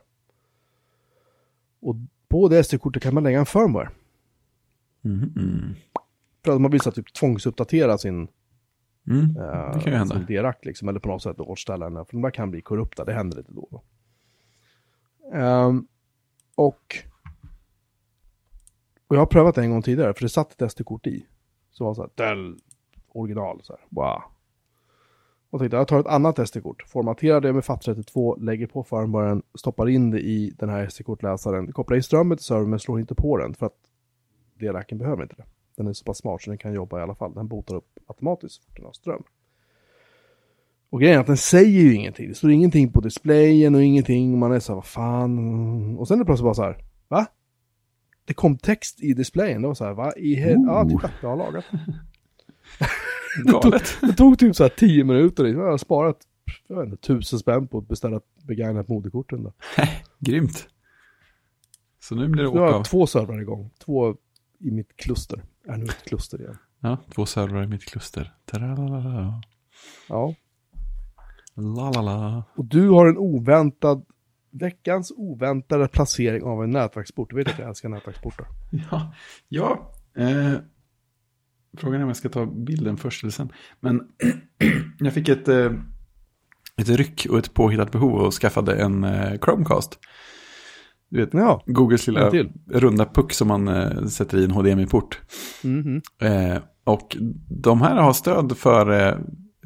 [1.81, 1.95] Och
[2.27, 3.89] på det SD-kortet kan man lägga en firmware.
[5.03, 5.33] Mm.
[5.35, 5.75] Mm.
[6.45, 8.27] För att man vill så typ tvångsuppdatera sin
[9.07, 9.37] Mm.
[9.37, 10.15] Eh, Det kan ju hända.
[10.15, 12.05] Som DRAC liksom, eller på något sätt återställa den.
[12.05, 13.83] För de där kan bli korrupta, det händer lite då och då.
[15.37, 15.87] Ehm,
[16.55, 17.03] och,
[19.11, 21.25] och jag har prövat det en gång tidigare, för det satt ett SD-kort i.
[21.71, 22.59] Så var det så här, Dell
[23.07, 24.21] original, så här, wow.
[25.49, 29.89] Och tänkte, jag tar ett annat SD-kort, formaterar det med FAT32, lägger på firmwaren, stoppar
[29.89, 33.37] in det i den här SD-kortläsaren, kopplar in strömmen till servern men slår inte på
[33.37, 33.75] den, för att
[34.59, 35.45] DRACen behöver inte det.
[35.77, 37.33] Den är så pass smart så den kan jobba i alla fall.
[37.33, 39.23] Den botar upp automatiskt så fort den har ström.
[40.89, 42.29] Och grejen är att den säger ju ingenting.
[42.29, 44.39] Det står ingenting på displayen och ingenting.
[44.39, 45.97] Man är så här, vad fan.
[45.97, 47.27] Och sen är det plötsligt bara så här, va?
[48.31, 49.61] Det kom text i displayen.
[49.61, 50.13] Det var så här, va?
[50.17, 51.65] I he- ja, titta, jag har lagat.
[53.45, 53.97] Galet.
[54.01, 55.45] Det tog typ så här tio minuter.
[55.45, 56.17] Jag har sparat,
[56.67, 59.31] jag vet inte, tusen spänn på att beställa ett begagnat moderkort.
[60.19, 60.67] Grymt.
[61.99, 63.69] Så nu blir det Nu har åka jag två servrar igång.
[63.85, 64.15] Två
[64.59, 65.43] i mitt kluster.
[65.67, 66.57] Är nu ett kluster igen.
[66.79, 68.33] Ja, två servrar i mitt kluster.
[68.45, 69.41] Taralala.
[70.09, 70.35] Ja.
[71.55, 72.43] La la la.
[72.55, 74.05] Och du har en oväntad
[74.51, 77.29] veckans oväntade placering av en nätverksport.
[77.29, 78.47] Du vet att jag älskar nätverksportar.
[78.91, 79.13] Ja,
[79.49, 79.91] ja.
[80.17, 80.53] Eh,
[81.77, 83.51] frågan är om jag ska ta bilden först eller sen.
[83.79, 84.01] Men
[84.99, 85.71] jag fick ett, eh,
[86.77, 89.99] ett ryck och ett påhittat behov och skaffade en eh, Chromecast.
[91.09, 91.63] Du vet, Ja.
[91.65, 92.31] Googles lilla
[92.69, 95.21] runda puck som man eh, sätter i en HDMI-port.
[95.63, 96.01] Mhm.
[96.21, 97.17] Eh, och
[97.49, 99.17] de här har stöd för, eh,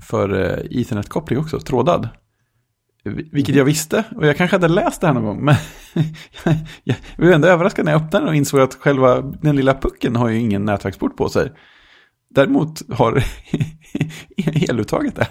[0.02, 2.10] för eh, Ethernet-koppling också, trådad.
[3.06, 5.46] Vi- Vilket jag visste, och jag kanske hade läst det här någon gång.
[5.46, 5.56] Men
[6.84, 10.16] jag, blev ändå överraskad när jag öppnade den och insåg att själva den lilla pucken
[10.16, 11.52] har ju ingen nätverksport på sig.
[12.30, 13.24] Däremot har
[14.70, 15.28] eluttaget det.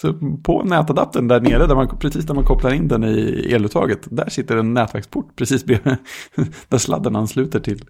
[0.00, 0.12] Så
[0.44, 4.28] på nätadaptern där nere, där man, precis där man kopplar in den i eluttaget, där
[4.30, 5.96] sitter en nätverksport precis bredvid,
[6.68, 7.84] där sladden ansluter till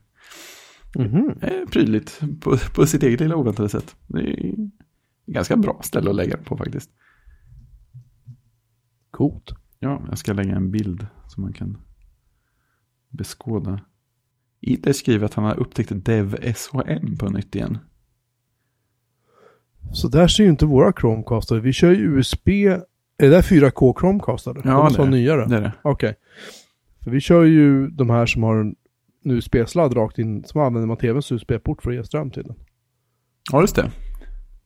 [0.94, 1.34] Mhm.
[1.42, 3.96] eh, prydligt på, på sitt eget lilla oväntade sätt.
[4.06, 4.54] Det är
[5.26, 6.90] ganska bra ställe att lägga den på faktiskt.
[9.20, 9.52] Coolt.
[9.78, 11.78] Ja, jag ska lägga en bild som man kan
[13.08, 13.80] beskåda.
[14.60, 17.78] Ide skriver att han har upptäckt Dev SHM på nytt igen.
[19.92, 21.56] Så där ser ju inte våra Chromecastar.
[21.56, 22.48] Vi kör ju USB.
[22.48, 22.82] Är
[23.16, 24.60] det där 4K Chromecastar?
[24.64, 25.46] Ja, De det är nyare.
[25.46, 25.72] Det är det.
[25.82, 26.14] Okej.
[27.04, 28.76] För vi kör ju de här som har en
[29.24, 32.56] USB-sladd rakt in, som använder man tvns USB-port för att ge ström till den.
[33.52, 33.90] Ja, just det.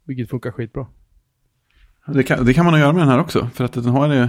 [0.05, 0.87] Vilket funkar skitbra.
[2.07, 3.49] Det kan, det kan man nog göra med den här också.
[3.55, 4.29] För att den har ju,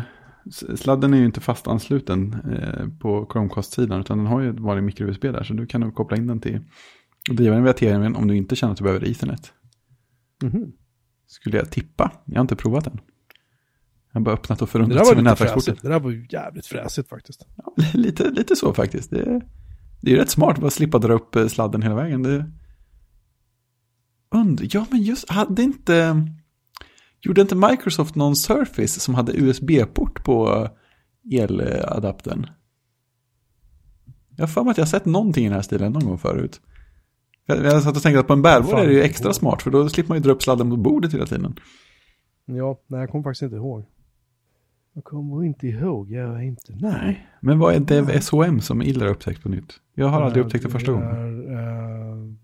[0.76, 4.00] sladden är ju inte fast ansluten eh, på Chromecast-sidan.
[4.00, 5.44] Utan den har ju vanlig micro-USB där.
[5.44, 6.60] Så du kan nog koppla in den till
[7.30, 9.54] och driva den via TVn om du inte känner att du behöver Ethernet.
[10.44, 10.72] Mhm.
[11.28, 12.12] Skulle jag tippa.
[12.26, 13.00] Jag har inte provat den.
[14.12, 15.82] Jag har bara öppnat och Det förundrat sig med fräsigt.
[15.82, 17.48] Det där var ju jävligt fräsigt faktiskt.
[17.56, 19.10] Ja, lite, lite så faktiskt.
[19.10, 19.42] Det,
[20.02, 22.24] det är ju rätt smart att bara slippa dra upp eh, sladden hela vägen.
[22.24, 22.52] Det...
[24.30, 26.28] Und ja, men just, hade inte...
[27.26, 30.68] Gjorde inte Microsoft någon Surface som hade USB-port på
[31.32, 32.48] eladaptern?
[34.36, 36.62] Jag har för mig att jag sett någonting i den här stilen någon gång förut.
[37.46, 39.72] Jag, jag satt och tänkte att på en bärbara är det ju extra smart, för
[39.72, 41.60] då slipper man ju dra upp sladden mot bordet hela tiden.
[42.46, 43.86] Ja, nej jag kommer faktiskt inte ihåg.
[44.94, 46.78] Jag kommer inte ihåg, jag är inte.
[46.80, 47.28] Nej.
[47.40, 49.74] Men vad är Dev SHM som Iller har upptäckt på nytt?
[49.96, 52.40] Jag har aldrig upptäckt det första gången.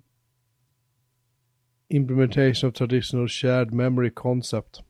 [1.92, 4.82] Implementation of traditional shared memory concept.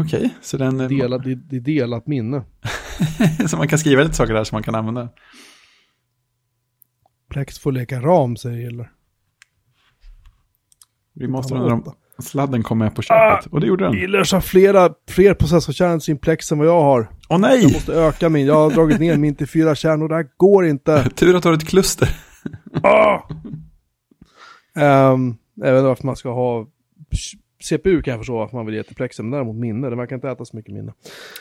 [0.00, 0.78] Okej, så den...
[0.78, 2.44] Delad, det, det är delat minne.
[3.48, 5.08] så man kan skriva lite saker där som man kan använda.
[7.30, 8.92] Plex får leka ram, säger Giller.
[11.12, 13.46] Vi måste undra om sladden kom med på köpet.
[13.52, 13.94] Och det gjorde den.
[13.94, 17.00] Gillers har flera, fler processorkärnor i sin Plex än vad jag har.
[17.00, 17.72] Åh Jag nej!
[17.72, 18.46] måste öka min.
[18.46, 20.08] Jag har dragit ner min till fyra kärnor.
[20.08, 21.10] Det här går inte.
[21.14, 22.08] Tur att du har ett kluster.
[22.82, 23.20] Ah!
[24.76, 26.66] Um, jag vet inte varför man ska ha
[27.60, 30.16] CPU kan jag förstå varför man vill ge till Plexen, men däremot minne, det verkar
[30.16, 30.92] inte äta så mycket minne.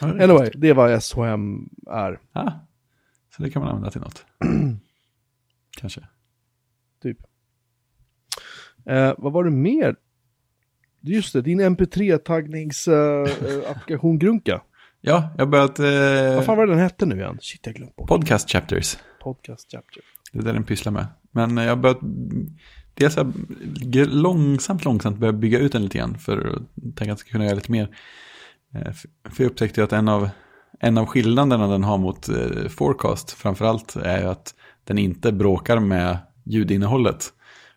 [0.02, 2.52] Anyway, det är vad SHM är, Ah,
[3.36, 4.26] så det kan man använda till något.
[5.78, 6.02] Kanske.
[7.04, 7.18] typ.
[8.86, 9.96] Eh, vad var det mer?
[11.02, 14.62] Just det, din MP3-taggningsapplikation Grunka.
[15.08, 15.80] Ja, jag har börjat...
[15.80, 17.38] Eh, Vad fan var det den hette nu igen?
[17.42, 18.08] Shit, jag glömt bort.
[18.10, 18.98] podcast chapters.
[19.22, 20.02] Podcast chapter.
[20.32, 21.06] Det är det den pysslar med.
[21.32, 22.00] Men jag har börjat...
[22.96, 23.34] Dels jag
[23.82, 26.18] g- långsamt, långsamt börjat bygga ut den lite grann.
[26.18, 27.90] För att tänka att jag ska kunna göra lite mer.
[28.76, 28.92] Eh,
[29.32, 30.30] För jag upptäckte ju att en av,
[30.80, 35.80] en av skillnaderna den har mot eh, Forecast framförallt är ju att den inte bråkar
[35.80, 37.26] med ljudinnehållet.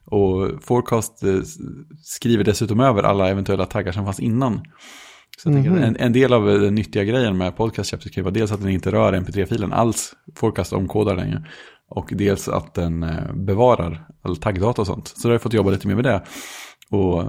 [0.05, 1.41] Och Forecast eh,
[2.03, 4.61] skriver dessutom över alla eventuella taggar som fanns innan.
[5.43, 5.73] Så Mhm.
[5.75, 8.53] att en, en del av den nyttiga grejen med podcast chapter kan ju vara dels
[8.53, 10.13] att den inte rör mp3-filen alls.
[10.37, 11.37] Forecast omkodar den ju.
[11.89, 15.09] Och dels att den eh, bevarar all taggdata och sånt.
[15.09, 16.23] Så då har jag fått jobba lite mer med det.
[16.91, 17.25] Och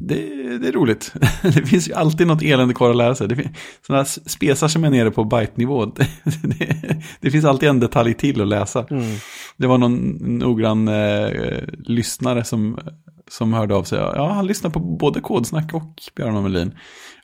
[0.00, 1.12] det, det är roligt.
[1.42, 3.28] Det finns ju alltid något elände kvar att lära sig.
[3.28, 3.56] Det finns
[3.86, 5.86] sådana här spesar som är nere på byte-nivå.
[5.96, 6.08] Det,
[6.42, 8.86] det, det finns alltid en detalj till att läsa.
[8.90, 9.16] Mm.
[9.56, 9.94] Det var någon
[10.38, 11.30] noggrann eh,
[11.78, 12.78] lyssnare som,
[13.30, 13.98] som hörde av sig.
[13.98, 16.74] Ja, han lyssnar på både Kodsnack och Björn Melin.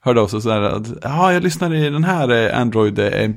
[0.01, 3.07] Hörde av sig så här att ja, jag lyssnar i den här eh, Android eh,
[3.07, 3.31] eh.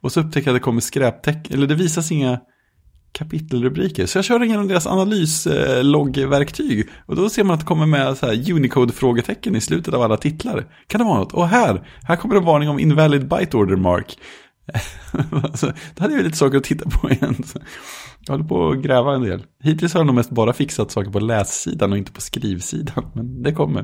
[0.00, 2.40] Och så upptäcker jag att det kommer skräpteck, eller det visas inga
[3.18, 4.06] kapitelrubriker.
[4.06, 6.88] Så jag kör igenom deras analysloggverktyg.
[7.06, 10.16] Och då ser man att det kommer med så här Unicode-frågetecken i slutet av alla
[10.16, 10.66] titlar.
[10.86, 11.32] Kan det vara något?
[11.32, 14.18] Och här, här kommer en varning om invalid byte order mark.
[15.54, 17.36] så, då hade jag lite saker att titta på igen.
[18.20, 19.42] Jag håller på att gräva en del.
[19.62, 23.10] Hittills har jag nog mest bara fixat saker på lässidan och inte på skrivsidan.
[23.14, 23.80] Men det kommer.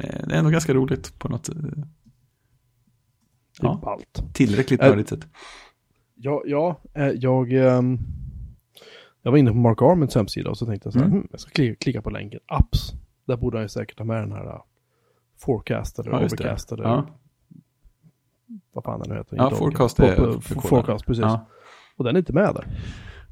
[0.00, 1.74] Eh, Det är ändå ganska roligt på något eh, Typ
[3.62, 3.82] Ja.
[3.86, 4.34] allt.
[4.34, 5.26] tillräckligt Äh, nördigt sätt.
[6.24, 7.98] Ja, ja eh, jag, ehm,
[9.22, 11.18] jag var inne på Mark Arments hemsida och så tänkte jag så här, Mm.
[11.18, 12.92] hmm, jag ska klicka, klicka på länken, apps.
[13.24, 14.60] Där borde han ju säkert ha med den här uh,
[15.38, 17.06] forecastade, Ja, overcastade Ja.
[18.72, 19.36] vad fan den nu heter.
[19.36, 20.60] Ja, Forecast är På- på-.
[20.60, 21.22] Forecast, precis.
[21.22, 21.46] Ja.
[21.96, 22.66] Och den är inte med där.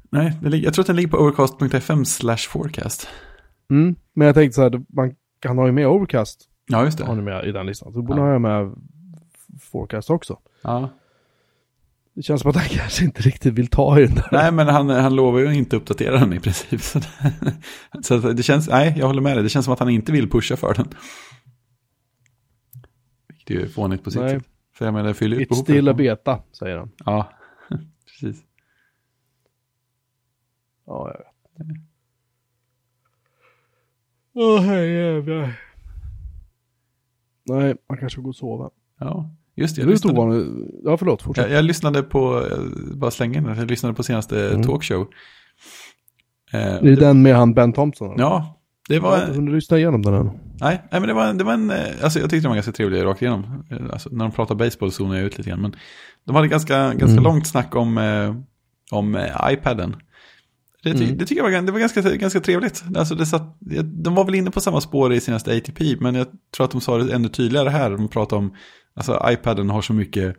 [0.09, 3.07] Nej, jag tror att den ligger på overcast.fm slash forecast.
[3.69, 3.95] Mm.
[4.13, 7.21] Men jag tänkte så här, man kan ha ju med Overcast, Ja, just har det.
[7.21, 7.93] ni med i den listan.
[7.93, 8.31] Så borde Ja.
[8.31, 8.75] ha med
[9.61, 10.39] Forecast också.
[10.61, 10.89] Ja.
[12.13, 14.29] Det känns som att han kanske inte riktigt vill ta i den där.
[14.31, 16.81] Nej, men han, han lovar ju att inte uppdatera den i princip.
[16.81, 17.01] Så,
[18.01, 19.43] så att det känns, nej, jag håller med dig.
[19.43, 20.87] Det känns som att han inte vill pusha för den.
[23.27, 24.43] Vilket är ju fånigt på sitt sätt.
[24.73, 26.91] För jag menar, det fyller ju It's still a beta, säger han.
[27.05, 27.33] Ja,
[28.05, 28.43] precis.
[30.85, 31.15] Ja,
[31.57, 31.77] jag vet.
[34.33, 35.59] Åh, herrejävlar.
[37.43, 38.69] Nej, man kanske går och sova.
[38.99, 39.81] Ja, just det.
[39.81, 40.45] Det Jag lite lyssnade.
[40.83, 41.45] Ja, förlåt, fortsätt.
[41.49, 42.57] jag, jag lyssnade på, eh,
[42.95, 44.63] bara slänga in det, jag lyssnade på senaste Mm.
[44.63, 45.01] talkshow.
[46.53, 48.07] Eh, Det är den med han Ben Thompson?
[48.13, 48.23] eller?
[48.23, 50.25] Ja, det Jag har var, inte hunnit lyssna igenom den än.
[50.61, 52.71] nej, nej, men det var, det var en, eh, alltså jag tyckte de var ganska
[52.71, 53.63] trevliga rakt igenom.
[53.71, 55.75] Eh, Alltså, när de pratar baseball zonade jag ut lite grann, men
[56.25, 57.23] de hade ganska, ganska Mm.
[57.23, 58.35] långt snack om, eh,
[58.91, 59.17] om
[59.51, 59.95] iPaden.
[60.83, 61.17] Det, Mm.
[61.17, 62.83] det tycker jag var, det var ganska, ganska trevligt.
[62.97, 63.57] Alltså det satt,
[64.03, 66.81] de var väl inne på samma spår i senaste ATP, men jag tror att de
[66.81, 67.89] sa det ännu tydligare här.
[67.91, 68.53] De pratade om,
[68.93, 70.35] alltså iPaden har så mycket,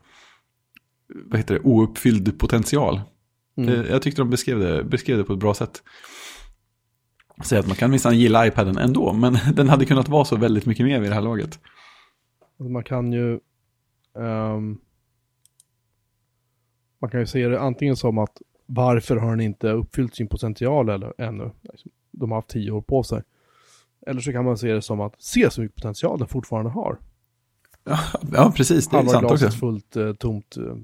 [1.25, 3.01] vad heter det, ouppfylld potential.
[3.57, 3.71] Mm.
[3.71, 5.83] Det, jag tyckte de beskrev det, beskrev det på ett bra sätt.
[7.45, 10.67] Säga att man kan minsann gilla iPaden ändå, men den hade kunnat vara så väldigt
[10.67, 11.61] mycket mer vid det här laget.
[12.59, 13.41] Alltså man kan ju...
[14.19, 14.79] ehm,
[17.01, 20.89] man kan ju se det antingen som att varför har den inte uppfyllt sin potential
[20.89, 21.51] eller, ännu?
[21.63, 23.23] Liksom, De har haft tio år på sig.
[24.07, 26.99] Eller så kan man se det som att se så mycket potential den fortfarande har.
[27.85, 27.99] Ja,
[28.32, 29.51] ja precis, det är sant också.
[29.51, 30.57] fullt eh, tomt.
[30.57, 30.76] eh.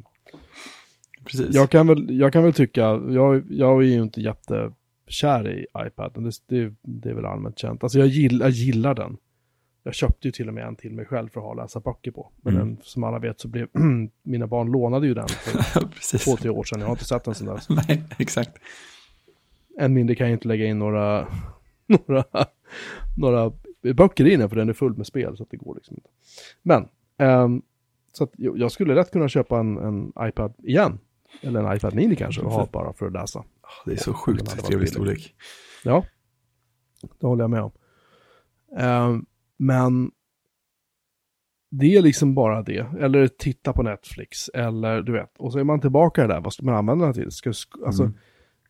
[1.25, 1.55] Precis.
[1.55, 6.25] Jag kan väl, jag kan väl tycka, jag, jag är ju inte jättekär i iPaden,
[6.25, 7.83] det, det, det är väl allmänt känt.
[7.83, 9.17] Alltså jag gillar, jag gillar den.
[9.83, 12.11] Jag köpte ju till och med en till mig själv för att ha läsa böcker
[12.11, 12.31] på.
[12.43, 12.67] Men Mm.
[12.69, 13.69] den, som alla vet så blev,
[14.23, 16.81] mina barn lånade ju den för två, tre år sedan.
[16.81, 17.69] Jag har inte sett den sedan dess.
[17.89, 18.51] Nej, exakt.
[19.79, 21.27] Än mindre kan jag inte lägga in några,
[21.87, 22.25] några,
[23.17, 23.53] några
[23.83, 26.09] böcker i den för den är full med spel så att det går liksom inte.
[26.63, 27.63] Men, ehm,
[28.13, 30.99] så att jag skulle lätt kunna köpa en, en iPad igen.
[31.41, 33.45] Eller en iPad Mini kanske och ha bara för att läsa.
[33.85, 35.35] Det är så sjukt trevlig storlek.
[35.85, 36.05] Ja,
[37.21, 37.73] det håller jag med om.
[38.79, 39.27] Ehm,
[39.57, 40.11] men
[41.71, 42.87] det är liksom bara det.
[43.01, 44.49] Eller titta på Netflix.
[44.49, 45.39] Eller du vet.
[45.39, 46.41] Och så är man tillbaka där.
[46.41, 47.31] Vad ska man använda den till?
[47.31, 48.15] Ska, sk- alltså, Mm.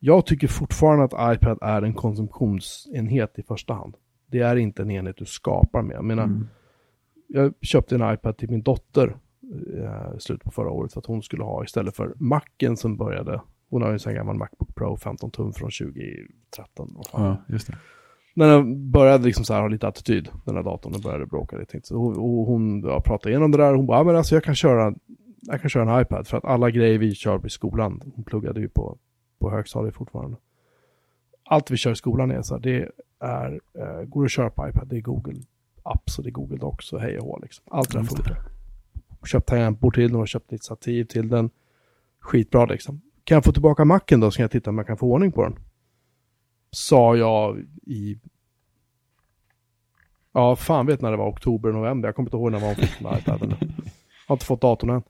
[0.03, 3.95] Jag tycker fortfarande att iPad är en konsumtionsenhet i första hand.
[4.31, 5.97] Det är inte en enhet du skapar med.
[5.97, 6.47] Jag menar, Mm.
[7.29, 9.17] jag köpte en iPad till min dotter
[9.79, 13.41] eh, slutet på förra året för att hon skulle ha istället för Macen som började.
[13.71, 16.93] Hon har ju en sån här gammal Macbook Pro 15 tum från 2013.
[16.97, 17.23] Vad fan.
[17.25, 17.77] Ja, just det.
[18.35, 21.57] När den började liksom så här ha lite attityd, den här datorn, den började bråka
[21.57, 21.81] lite.
[21.83, 24.55] Så, och hon ja, pratade igenom det där, hon bara, ja, men alltså jag kan
[24.55, 24.95] köra,
[25.41, 28.61] jag kan köra en iPad för att alla grejer vi kör i skolan, hon pluggade
[28.61, 28.99] ju på,
[29.41, 30.37] på högstadiet fortfarande.
[31.51, 32.89] Allt vi kör i skolan är så här, det
[33.21, 35.41] är, eh, går att köra på iPad, det är Google
[35.83, 37.65] Apps och det är Google Docs och hej och hå liksom.
[37.71, 38.43] Allt det där funkar.
[39.25, 41.51] Köpt tangentbord till den och köpt lite stativ till den.
[42.21, 43.01] Skitbra liksom.
[43.25, 45.33] Kan jag få tillbaka macken då så kan jag titta om jag kan få ordning
[45.33, 45.59] på den.
[46.71, 48.19] Sa jag i...
[50.33, 52.09] Ja, fan vet när det var, oktober, november.
[52.09, 53.51] Jag kommer inte ihåg när hon fick den iPaden.
[53.61, 55.03] Jag har inte fått datorn än.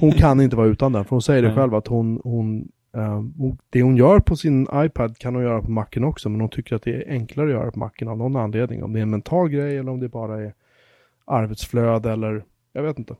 [0.00, 3.58] Hon kan inte vara utan den, för hon säger det själv att hon, hon, hon,
[3.70, 6.76] det hon gör på sin iPad kan hon göra på macken också, men hon tycker
[6.76, 8.82] att det är enklare att göra på macken av någon anledning.
[8.84, 10.54] Om det är en mental grej eller om det bara är
[11.24, 13.16] arbetsflöde eller, jag vet inte.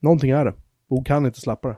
[0.00, 0.54] Någonting är det.
[0.88, 1.76] Hon kan inte släppa det.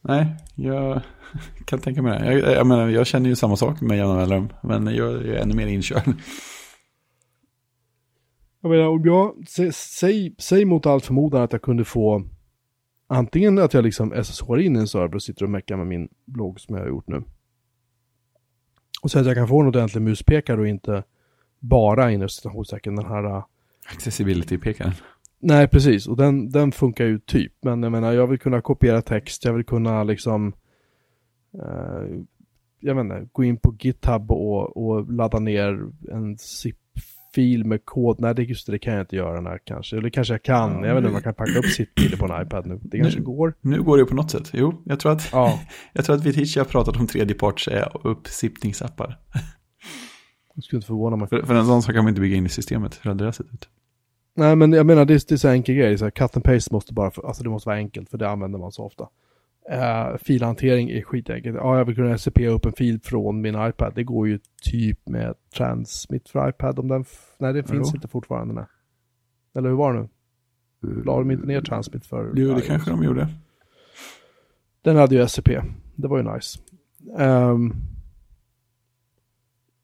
[0.00, 1.00] Nej, jag
[1.64, 2.32] kan tänka mig det.
[2.32, 5.54] Jag, jag, menar, jag känner ju samma sak med jämna mellanrum, men jag är ännu
[5.54, 6.02] mer inkörd.
[8.60, 12.22] Jag menar, om jag, sä, säg, säg mot allt förmodan att jag kunde få
[13.08, 16.60] antingen att jag liksom SSHar in en server och sitter och meckar med min blogg
[16.60, 17.22] som jag har gjort nu.
[19.02, 21.04] Och sen att jag kan få en ordentlig muspekare och inte
[21.60, 23.44] bara inom citationstecken den här äh,
[23.92, 24.92] Accessibility-pekaren.
[25.40, 26.08] Nej, precis.
[26.08, 27.52] Och den, den funkar ju typ.
[27.60, 30.52] Men jag menar, jag vill kunna kopiera text, jag vill kunna liksom...
[31.54, 32.20] Eh,
[32.80, 36.38] jag vet inte, gå in på GitHub och, och ladda ner en
[37.38, 38.20] zip-fil med kod.
[38.20, 39.96] Nej, det, just det, det kan jag inte göra här kanske.
[39.96, 40.70] Eller kanske jag kan.
[40.80, 42.80] Ja, jag vet inte om man kan packa upp zip-filer på en iPad nu.
[42.82, 43.54] Det kanske Nu- går.
[43.60, 44.50] Nu går det på något sätt.
[44.52, 45.60] Jo, jag tror att, Ja,
[45.92, 49.18] jag tror att Viticci har pratat om tredjeparts eh, uppsippningsappar.
[50.54, 51.28] det skulle inte förvåna mig.
[51.28, 53.00] För, för en sån sak kan man inte bygga in i systemet.
[53.02, 53.68] Hur hade det sett ut?
[54.36, 55.98] Nej, men jag menar, det, är- det är så enkel grej.
[55.98, 58.28] Så här, cut and paste måste bara, för, alltså det måste vara enkelt, för det
[58.28, 59.08] använder man så ofta.
[59.72, 61.56] Uh, filhantering är skitenkelt.
[61.56, 63.92] Ja, jag vill kunna SCP upp en fil från min iPad.
[63.94, 67.04] Det går ju typ med Transmit för iPad om den...
[67.38, 67.96] Nej, det finns Jo.
[67.96, 68.54] inte fortfarande.
[68.54, 68.64] Nej.
[69.54, 70.08] Eller hur var det nu?
[71.04, 73.28] La de inte ner Transmit för Jo, det kanske de gjorde.
[74.82, 75.60] Den hade ju SCP.
[75.94, 76.58] Det var ju nice.
[77.18, 77.72] Ehm,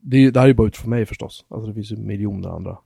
[0.00, 1.44] det, det här är ju bara utifrån mig förstås.
[1.48, 2.78] Alltså det finns ju miljoner andra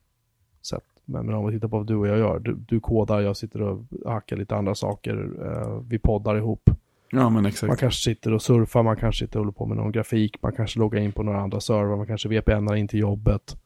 [0.62, 0.84] sätt.
[1.04, 2.38] Men, men om vi tittar på vad du och jag gör.
[2.38, 5.30] Du, du kodar, jag sitter och hackar lite andra saker.
[5.46, 6.70] Eh, vi poddar ihop.
[7.10, 7.80] Ja, men Man exakt.
[7.80, 10.78] kanske sitter och surfar, man kanske sitter och håller på med någon grafik, man kanske
[10.78, 13.56] loggar in på några andra servrar, man kanske VPNar in till jobbet.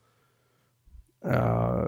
[1.29, 1.85] Eh,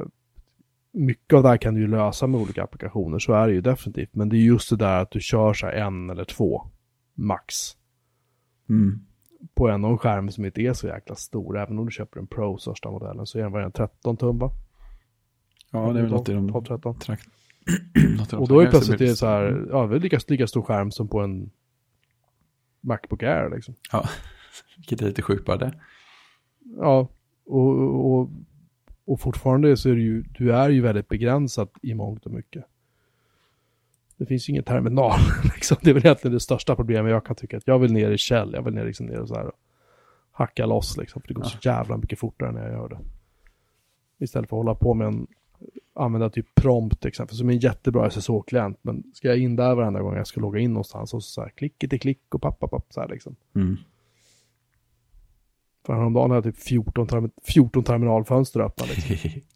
[0.93, 3.61] mycket av det här kan du ju lösa med olika applikationer, så är det ju
[3.61, 4.15] definitivt.
[4.15, 6.63] Men det är just det där att du kör så här en eller två,
[7.15, 7.55] max,
[8.69, 9.01] Mm.
[9.55, 11.59] på en, en skärm som inte är så jäkla stor.
[11.59, 14.39] Även om du köper en Pro, största modellen, så är den bara en 13 tum
[14.39, 14.51] va?
[15.71, 17.17] Ja, det är väl något i de 12-13.
[18.33, 21.09] Och då är plötsligt det så här, ja, det är lika, lika stor skärm som
[21.09, 21.51] på en
[22.81, 23.75] Macbook Air liksom.
[23.93, 24.09] Ja,
[24.77, 25.75] vilket är lite sjukt bara det.
[26.79, 27.09] Ja,
[27.47, 28.31] och, och,
[29.05, 32.65] och fortfarande så är det ju, du är ju väldigt begränsad i mångt och mycket.
[34.17, 35.19] Det finns ju ingen terminal,
[35.55, 35.77] liksom.
[35.83, 37.57] Det är väl egentligen det största problemet jag kan tycka.
[37.57, 39.59] Att jag vill ner i käll, jag vill ner, liksom ner och så här och
[40.33, 41.23] hacka loss liksom.
[41.23, 42.99] För det går så jävla mycket fortare när jag gör det.
[44.25, 45.27] Istället för att hålla på med en,
[45.95, 48.79] använda typ prompt till exempel, som är en jättebra SSH-klient.
[48.83, 51.49] Men ska jag in där varenda gång jag ska logga in någonstans och så här
[51.49, 53.37] klick till klick och papp, papp, så här liksom.
[53.55, 53.77] Mm.
[55.87, 58.87] För häromdagen hade jag typ 14, term 14 terminalfönster öppna.
[58.87, 59.41] Liksom.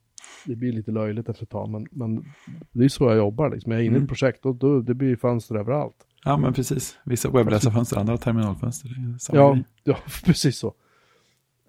[0.46, 2.24] Det blir lite löjligt efter ett tag, men, men
[2.72, 3.50] det är så jag jobbar.
[3.50, 3.72] Liksom.
[3.72, 4.02] Jag är inne i Mm.
[4.02, 5.96] ett projekt och då, det blir fönster överallt.
[6.24, 6.98] Ja, men precis.
[7.04, 8.90] Vissa webbläsarfönster, andra terminalfönster.
[9.32, 9.64] Ja, grej.
[9.84, 10.74] ja, precis så.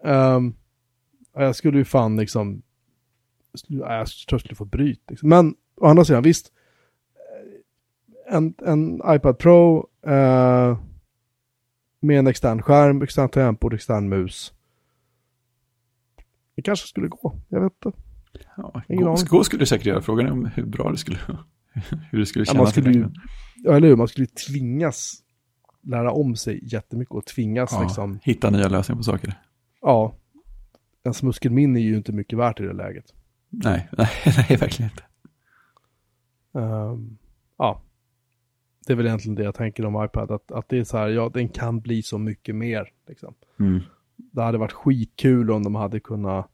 [0.03, 0.41] Ja,
[1.34, 2.61] jag skulle ju fan liksom,
[3.68, 5.02] ja, jag tror jag skulle få bryt.
[5.10, 5.30] Liksom.
[5.30, 6.52] Men å andra sidan, visst.
[7.16, 10.78] eh, En, en iPad Pro eh,
[12.02, 14.54] med en extern skärm, extern tangentbord, extern mus.
[16.56, 17.97] Det kanske skulle gå, jag vet inte.
[18.58, 20.02] Ja, gå, gå skulle du säkert göra.
[20.02, 21.18] Frågan är om hur bra det skulle
[22.12, 22.58] hur det skulle Ja, kännas.
[22.58, 23.10] man i skulle ju,
[23.56, 25.24] ja, eller hur, man skulle tvingas
[25.82, 29.34] lära om sig jättemycket och tvingas ja, liksom, Hitta nya lösningar på saker.
[29.82, 30.16] ja.
[31.04, 33.14] Ens muskelminne är ju inte mycket värt i det läget.
[33.50, 35.04] Nej, nej, nej verkligen inte.
[36.54, 37.18] Ehm,
[37.58, 37.82] ja,
[38.88, 41.08] det är väl egentligen det jag tänker om iPad, att, att det är så här,
[41.08, 42.91] ja, den kan bli så mycket mer.
[43.08, 43.34] Liksom.
[43.60, 43.80] Mm.
[44.16, 46.47] Det hade varit skitkul om de hade kunnat,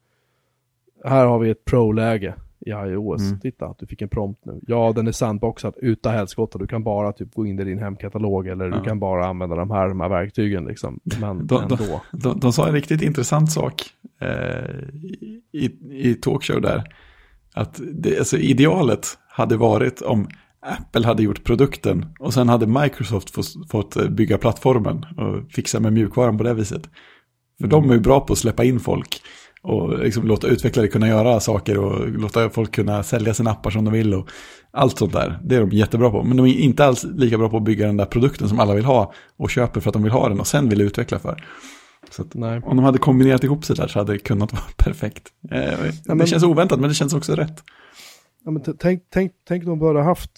[1.04, 2.36] här har vi ett pro-läge
[2.66, 3.39] i iOS, Mm.
[3.39, 4.59] titta, du fick en prompt nu.
[4.68, 8.47] Ja, den är sandboxad utan helskotta, du kan bara typ gå in i din hemkatalog
[8.47, 8.78] eller Ja.
[8.78, 10.99] du kan bara använda de här, de här verktygen liksom.
[11.22, 11.76] Men Då- ändå.
[11.76, 13.84] då- De, de sa en riktigt intressant sak
[14.22, 14.76] eh,
[15.53, 16.84] i, i talkshow där.
[17.53, 20.28] Att det, alltså idealet hade varit om
[20.80, 25.93] Apple hade gjort produkten och sen hade Microsoft fått, fått bygga plattformen och fixa med
[25.93, 26.89] mjukvaran på det viset.
[27.62, 29.22] För de är ju bra på att släppa in folk
[29.62, 33.86] och liksom låta utvecklare kunna göra saker och låta folk kunna sälja sina appar som
[33.86, 34.30] de vill och
[34.72, 35.39] allt sånt där.
[35.43, 36.24] Det är de jättebra på.
[36.24, 38.74] Men de är inte alls lika bra på att bygga den där produkten som alla
[38.74, 41.43] vill ha och köper för att de vill ha den och sen vill utveckla för.
[42.10, 45.28] Så att om de hade kombinerat ihop sig där så hade det kunnat vara perfekt.
[45.51, 45.60] Eh,
[46.06, 47.64] det men- känns oväntat men det känns också rätt.
[48.45, 50.32] Ja, tänk, tänk, tänk om du hade haft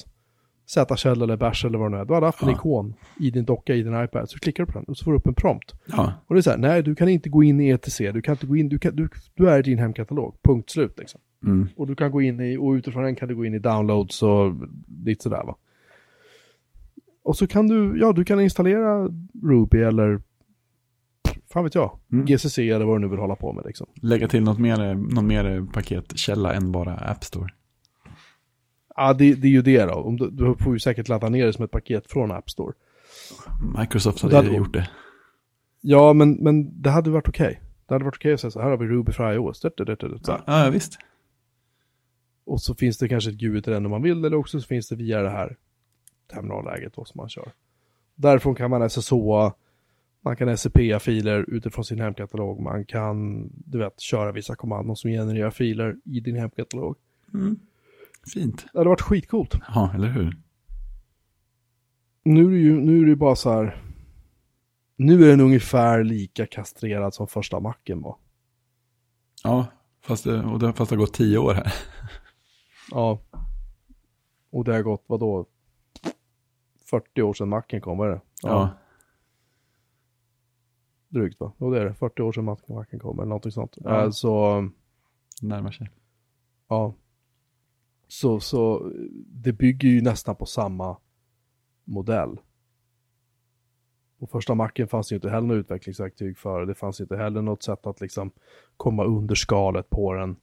[0.70, 2.06] Z-käll eller Bash eller vad det nu är.
[2.06, 2.56] Du hade haft en Ja.
[2.56, 4.30] ikon i din docka i din iPad.
[4.30, 5.76] Så klickar du på den och så får du upp en prompt.
[5.86, 8.22] Ja, Och det är så här, nej du kan inte gå in i ETC, du
[8.22, 11.22] kan inte gå in, du, kan, du, du är i din hemkatalog, punkt slut liksom.
[11.44, 11.68] mm.
[11.76, 14.24] Och du kan gå in i, och utifrån den kan du gå in i downloads
[14.24, 14.54] och
[15.06, 15.56] lite sådär va.
[17.24, 19.10] Och så kan du, ja du kan installera
[19.44, 20.22] Ruby eller,
[21.54, 22.26] fan vet jag, Mm.
[22.26, 23.88] GCC eller vad du nu vill hålla på med liksom.
[24.02, 27.50] lägga till något mer, någon mer paketkälla än bara App Store.
[28.98, 31.54] Ja det, det är ju det då, du, du får ju säkert ladda ner det
[31.54, 32.74] som ett paket från App Store.
[33.80, 34.90] Microsoft hade hade- gjort det.
[35.82, 37.62] Ja men, men det hade varit okej.
[37.88, 39.62] Det hade varit okej att säga så här har vi Ruby för iOS.
[39.62, 40.20] Det, det, det, det.
[40.28, 40.98] Ja, ja visst.
[42.46, 44.68] Och så finns det kanske ett GUI till den om man vill, eller också så
[44.68, 45.58] finns det via det här
[46.34, 47.52] terminalläget då som man kör.
[48.16, 49.14] Därifrån kan man SSH,
[50.22, 55.52] man kan SCP-filer utifrån sin hemkatalog, man kan, du vet, köra vissa kommandon som genererar
[55.52, 56.96] filer i din hemkatalog.
[57.34, 57.60] Mm.
[58.34, 58.66] Fint.
[58.74, 59.56] Det hade varit skitcoolt.
[59.76, 60.38] Ja, eller hur?
[62.24, 63.82] Nu är det ju, nu är det bara så här,
[64.96, 68.18] nu är den ungefär lika kastrerad som första macken var.
[69.44, 69.66] Ja,
[70.02, 71.74] fast det, och det, fast det har gått tio år här.
[72.92, 73.20] Ja.
[74.50, 75.46] Och det har gått, vadå?
[76.90, 78.22] 40 år sedan macken kom, vad är det?
[78.44, 78.70] Ja.
[81.10, 81.52] Drygt va?
[81.58, 83.78] Jo det är det, 40 år sedan macken kom eller någonting sånt.
[83.84, 84.04] Ja.
[84.04, 84.62] Eh, så,
[85.42, 85.90] närmar sig.
[86.68, 86.94] ja.
[88.08, 88.92] Så, så
[89.28, 90.98] det bygger ju nästan på samma
[91.84, 92.40] modell.
[94.20, 96.66] Och första macken fanns ju inte heller något utvecklingsverktyg för.
[96.66, 98.32] Det fanns inte heller något sätt att liksom
[98.78, 100.36] komma under skalet på den.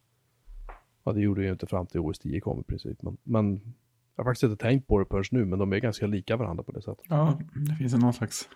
[1.04, 3.02] Ja, det gjorde det ju inte fram till OS 10 kom i princip.
[3.02, 3.60] Men, men
[4.16, 6.64] Jag har faktiskt inte tänkt på det förrän nu, men de är ganska lika varandra
[6.64, 7.04] på det sättet.
[7.08, 7.38] Ja,
[7.68, 8.48] det finns någon slags,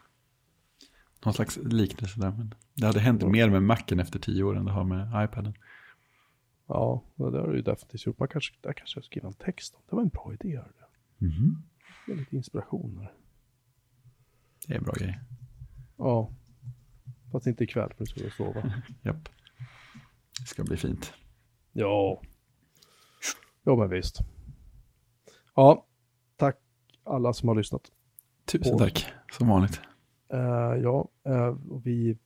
[1.25, 2.31] någon slags liknelse där.
[2.31, 5.55] Men det hade hänt mer med Macen efter tio år än det har med iPaden.
[6.69, 8.19] Ja, det har du ju definitivt gjort.
[8.19, 9.81] Man kanske, där kanske jag skriver en text om.
[9.91, 10.61] Det var en bra idé.
[11.19, 11.63] Mhm.
[12.07, 13.13] Det är lite inspiration här.
[14.67, 15.21] Det är en bra grej.
[15.97, 16.31] Ja.
[17.33, 18.73] Fast inte ikväll, för nu ska jag sova.
[19.03, 19.29] Japp.
[20.41, 21.13] Det ska bli fint.
[21.73, 22.23] Ja.
[23.65, 24.19] Ja, men visst.
[25.55, 25.87] Ja,
[26.37, 26.57] tack
[27.05, 27.93] alla som har lyssnat.
[28.45, 29.81] Tusen Och- tack, som vanligt.
[30.33, 30.39] Eh,
[30.83, 31.09] ja,
[31.71, 32.19] och vi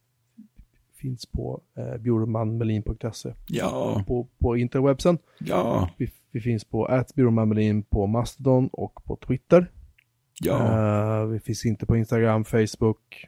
[1.02, 5.18] finns på uh, bjurmanmelin.se Ja, på, på interwebsen.
[5.38, 9.70] ja, Vi, vi finns på atbjurmanmelin på Mastodon och på Twitter.
[10.40, 11.20] ja.
[11.22, 13.26] Eh, vi finns inte på Instagram, Facebook.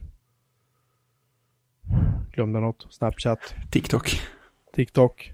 [2.33, 2.87] Glömde något.
[2.91, 4.21] Snapchat, TikTok,
[4.75, 5.33] TikTok.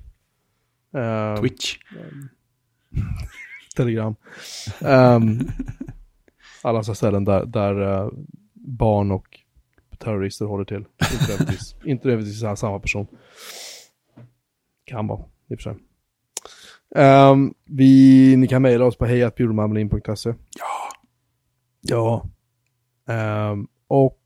[0.94, 1.76] eh, Twitch.
[3.76, 4.14] Telegram.
[4.80, 5.38] Ehm,
[6.62, 8.08] alla så ställen där, där eh,
[8.54, 9.39] barn och
[10.00, 10.84] terrorister håller till.
[11.12, 13.06] Inte nödvändigtvis, inte nödvändigtvis samma person.
[14.84, 15.76] Kan vara, i och för sig.
[16.94, 20.34] Ehm, vi, ni kan mejla oss på hejatbjurmanmelin.se.
[20.58, 20.90] Ja,
[21.80, 22.26] Ja.
[23.08, 24.18] Ehm, och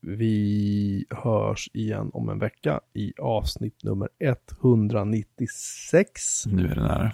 [0.00, 6.46] vi hörs igen om en vecka i avsnitt nummer 196.
[6.46, 7.12] nu är det nära.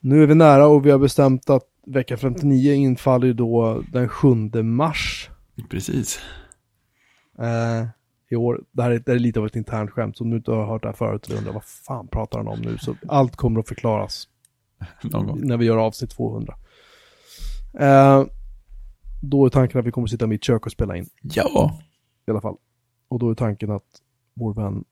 [0.00, 4.08] Nu är vi nära och vi har bestämt att vecka 59 infaller ju då den
[4.08, 4.28] 7
[4.62, 5.30] mars
[5.70, 6.20] Precis.
[7.38, 7.86] Eh,
[8.30, 8.60] i år.
[8.72, 10.50] Det här är, det här är lite av ett internt skämt, så om du inte
[10.50, 13.36] har hört det här förut och undrar vad fan pratar han om nu, så allt
[13.36, 14.28] kommer att förklaras
[15.36, 16.54] när vi gör avsnitt 200.
[17.78, 18.24] Eh,
[19.22, 21.06] då är tanken att vi kommer sitta i mitt kök och spela in.
[21.22, 21.78] Ja,
[22.26, 22.56] i alla fall.
[23.08, 23.84] Och då är tanken att
[24.34, 24.84] vår vän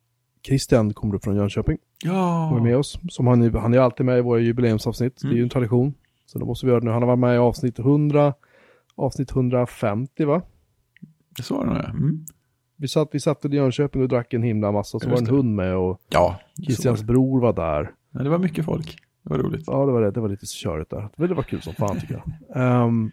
[0.47, 2.51] Christian kommer upp från Jönköping ja.
[2.51, 2.99] och är med oss.
[3.09, 5.21] Som han, är- han är alltid med i våra jubileumsavsnitt.
[5.23, 5.95] Det är ju en tradition.
[6.27, 6.93] Så då måste vi göra det nu.
[6.93, 8.35] Han har varit med i avsnitt 100,
[8.95, 10.43] avsnitt 150 va?
[11.37, 11.85] Det så var det nog.
[11.85, 12.25] Mm.
[12.77, 14.99] Vi satt, vi satt i Jönköping och drack en himla massa.
[15.01, 15.31] Så Just var en det.
[15.31, 17.07] hund med och Ja, Christians så.
[17.07, 17.95] bror var där.
[18.11, 18.99] Ja, det var mycket folk.
[19.23, 19.65] Det var roligt.
[19.67, 20.11] Ja, det var det.
[20.11, 21.09] Det var lite körigt där.
[21.17, 22.57] Men det var kul som fan tycker jag.
[22.63, 23.11] Ehm,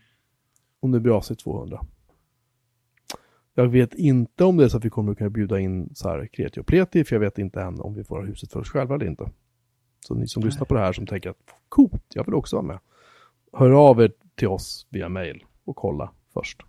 [0.79, 1.81] och nu blir avsnitt 200.
[3.53, 6.09] Jag vet inte om det är så att vi kommer att kunna bjuda in så
[6.09, 8.59] här kreti och pleti, för jag vet inte än om vi får ha huset för
[8.59, 9.29] oss själva eller inte.
[9.99, 11.37] Så ni som lyssnar på det här som tänker att
[11.69, 12.79] coolt, jag vill också vara med.
[13.53, 16.61] Hör av er till oss via mail och kolla först.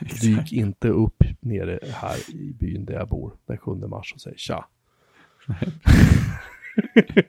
[0.00, 4.34] Dyk inte upp nere här i byn där jag bor den 7 mars och säg
[4.36, 4.66] tja.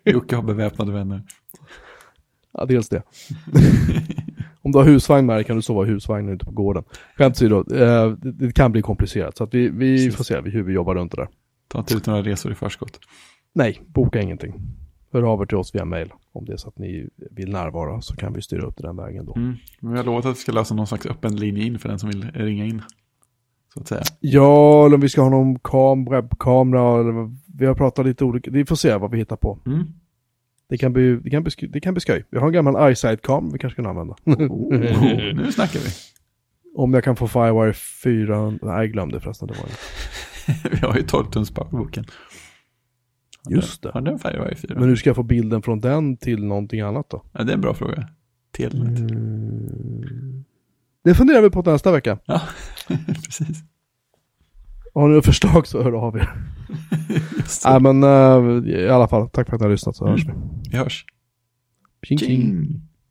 [0.05, 1.21] Jocke har beväpnade vänner.
[2.51, 3.03] Ja, dels det.
[4.61, 6.83] Om du har husvagn med dig kan du sova i husvagnen ute på gården.
[7.15, 9.37] Skämt åsido, eh, det, det kan bli komplicerat.
[9.37, 11.27] Så att vi, vi får se hur vi jobbar runt det där.
[11.67, 12.99] Ta inte ut några resor i förskott.
[13.53, 14.53] Nej, boka ingenting.
[15.11, 16.13] Hör av er till oss via mail.
[16.31, 18.95] Om det är så att ni vill närvara så kan vi styra upp det den
[18.95, 19.35] vägen då.
[19.35, 19.55] Mm.
[19.79, 22.09] Vi har lovat att vi ska lösa någon slags öppen linje in för den som
[22.09, 22.81] vill ringa in.
[23.73, 24.03] Så att säga.
[24.19, 28.51] Ja, eller om vi ska ha någon kam, webbkamera eller vi har pratat lite olika.
[28.51, 29.59] Vi får se vad vi hittar på.
[29.65, 29.83] Mm.
[30.69, 32.25] Det kan bli, det kan bli, det kan bli skoj.
[32.29, 34.15] Vi har en gammal eyesight-kam vi kanske kan använda.
[34.25, 34.79] Oh,
[35.33, 35.89] nu snackar vi.
[36.77, 38.49] om jag kan få Firewire 4.
[38.49, 39.47] Nej, jag glömde förresten.
[39.47, 39.77] Det var det.
[40.71, 42.05] Vi har ju 12 tums powerboken.
[43.49, 43.91] Just det.
[43.93, 44.75] Har den Firewire 4?
[44.79, 47.23] Men hur ska jag få bilden från den till någonting annat då?
[47.31, 48.07] Ja, det är en bra fråga.
[48.51, 49.11] Telnet.
[49.11, 50.43] Mm.
[51.03, 52.19] Det funderar vi på nästa vecka.
[52.25, 52.41] Ja,
[53.25, 53.63] precis.
[54.93, 56.29] Har ni några förslag så hör av er.
[57.65, 60.31] Nej men eh, i alla fall, tack för att ni har lyssnat så hörs vi.
[60.71, 61.05] Vi hörs.
[62.03, 62.17] Tjing.
[62.17, 62.81] Tjing.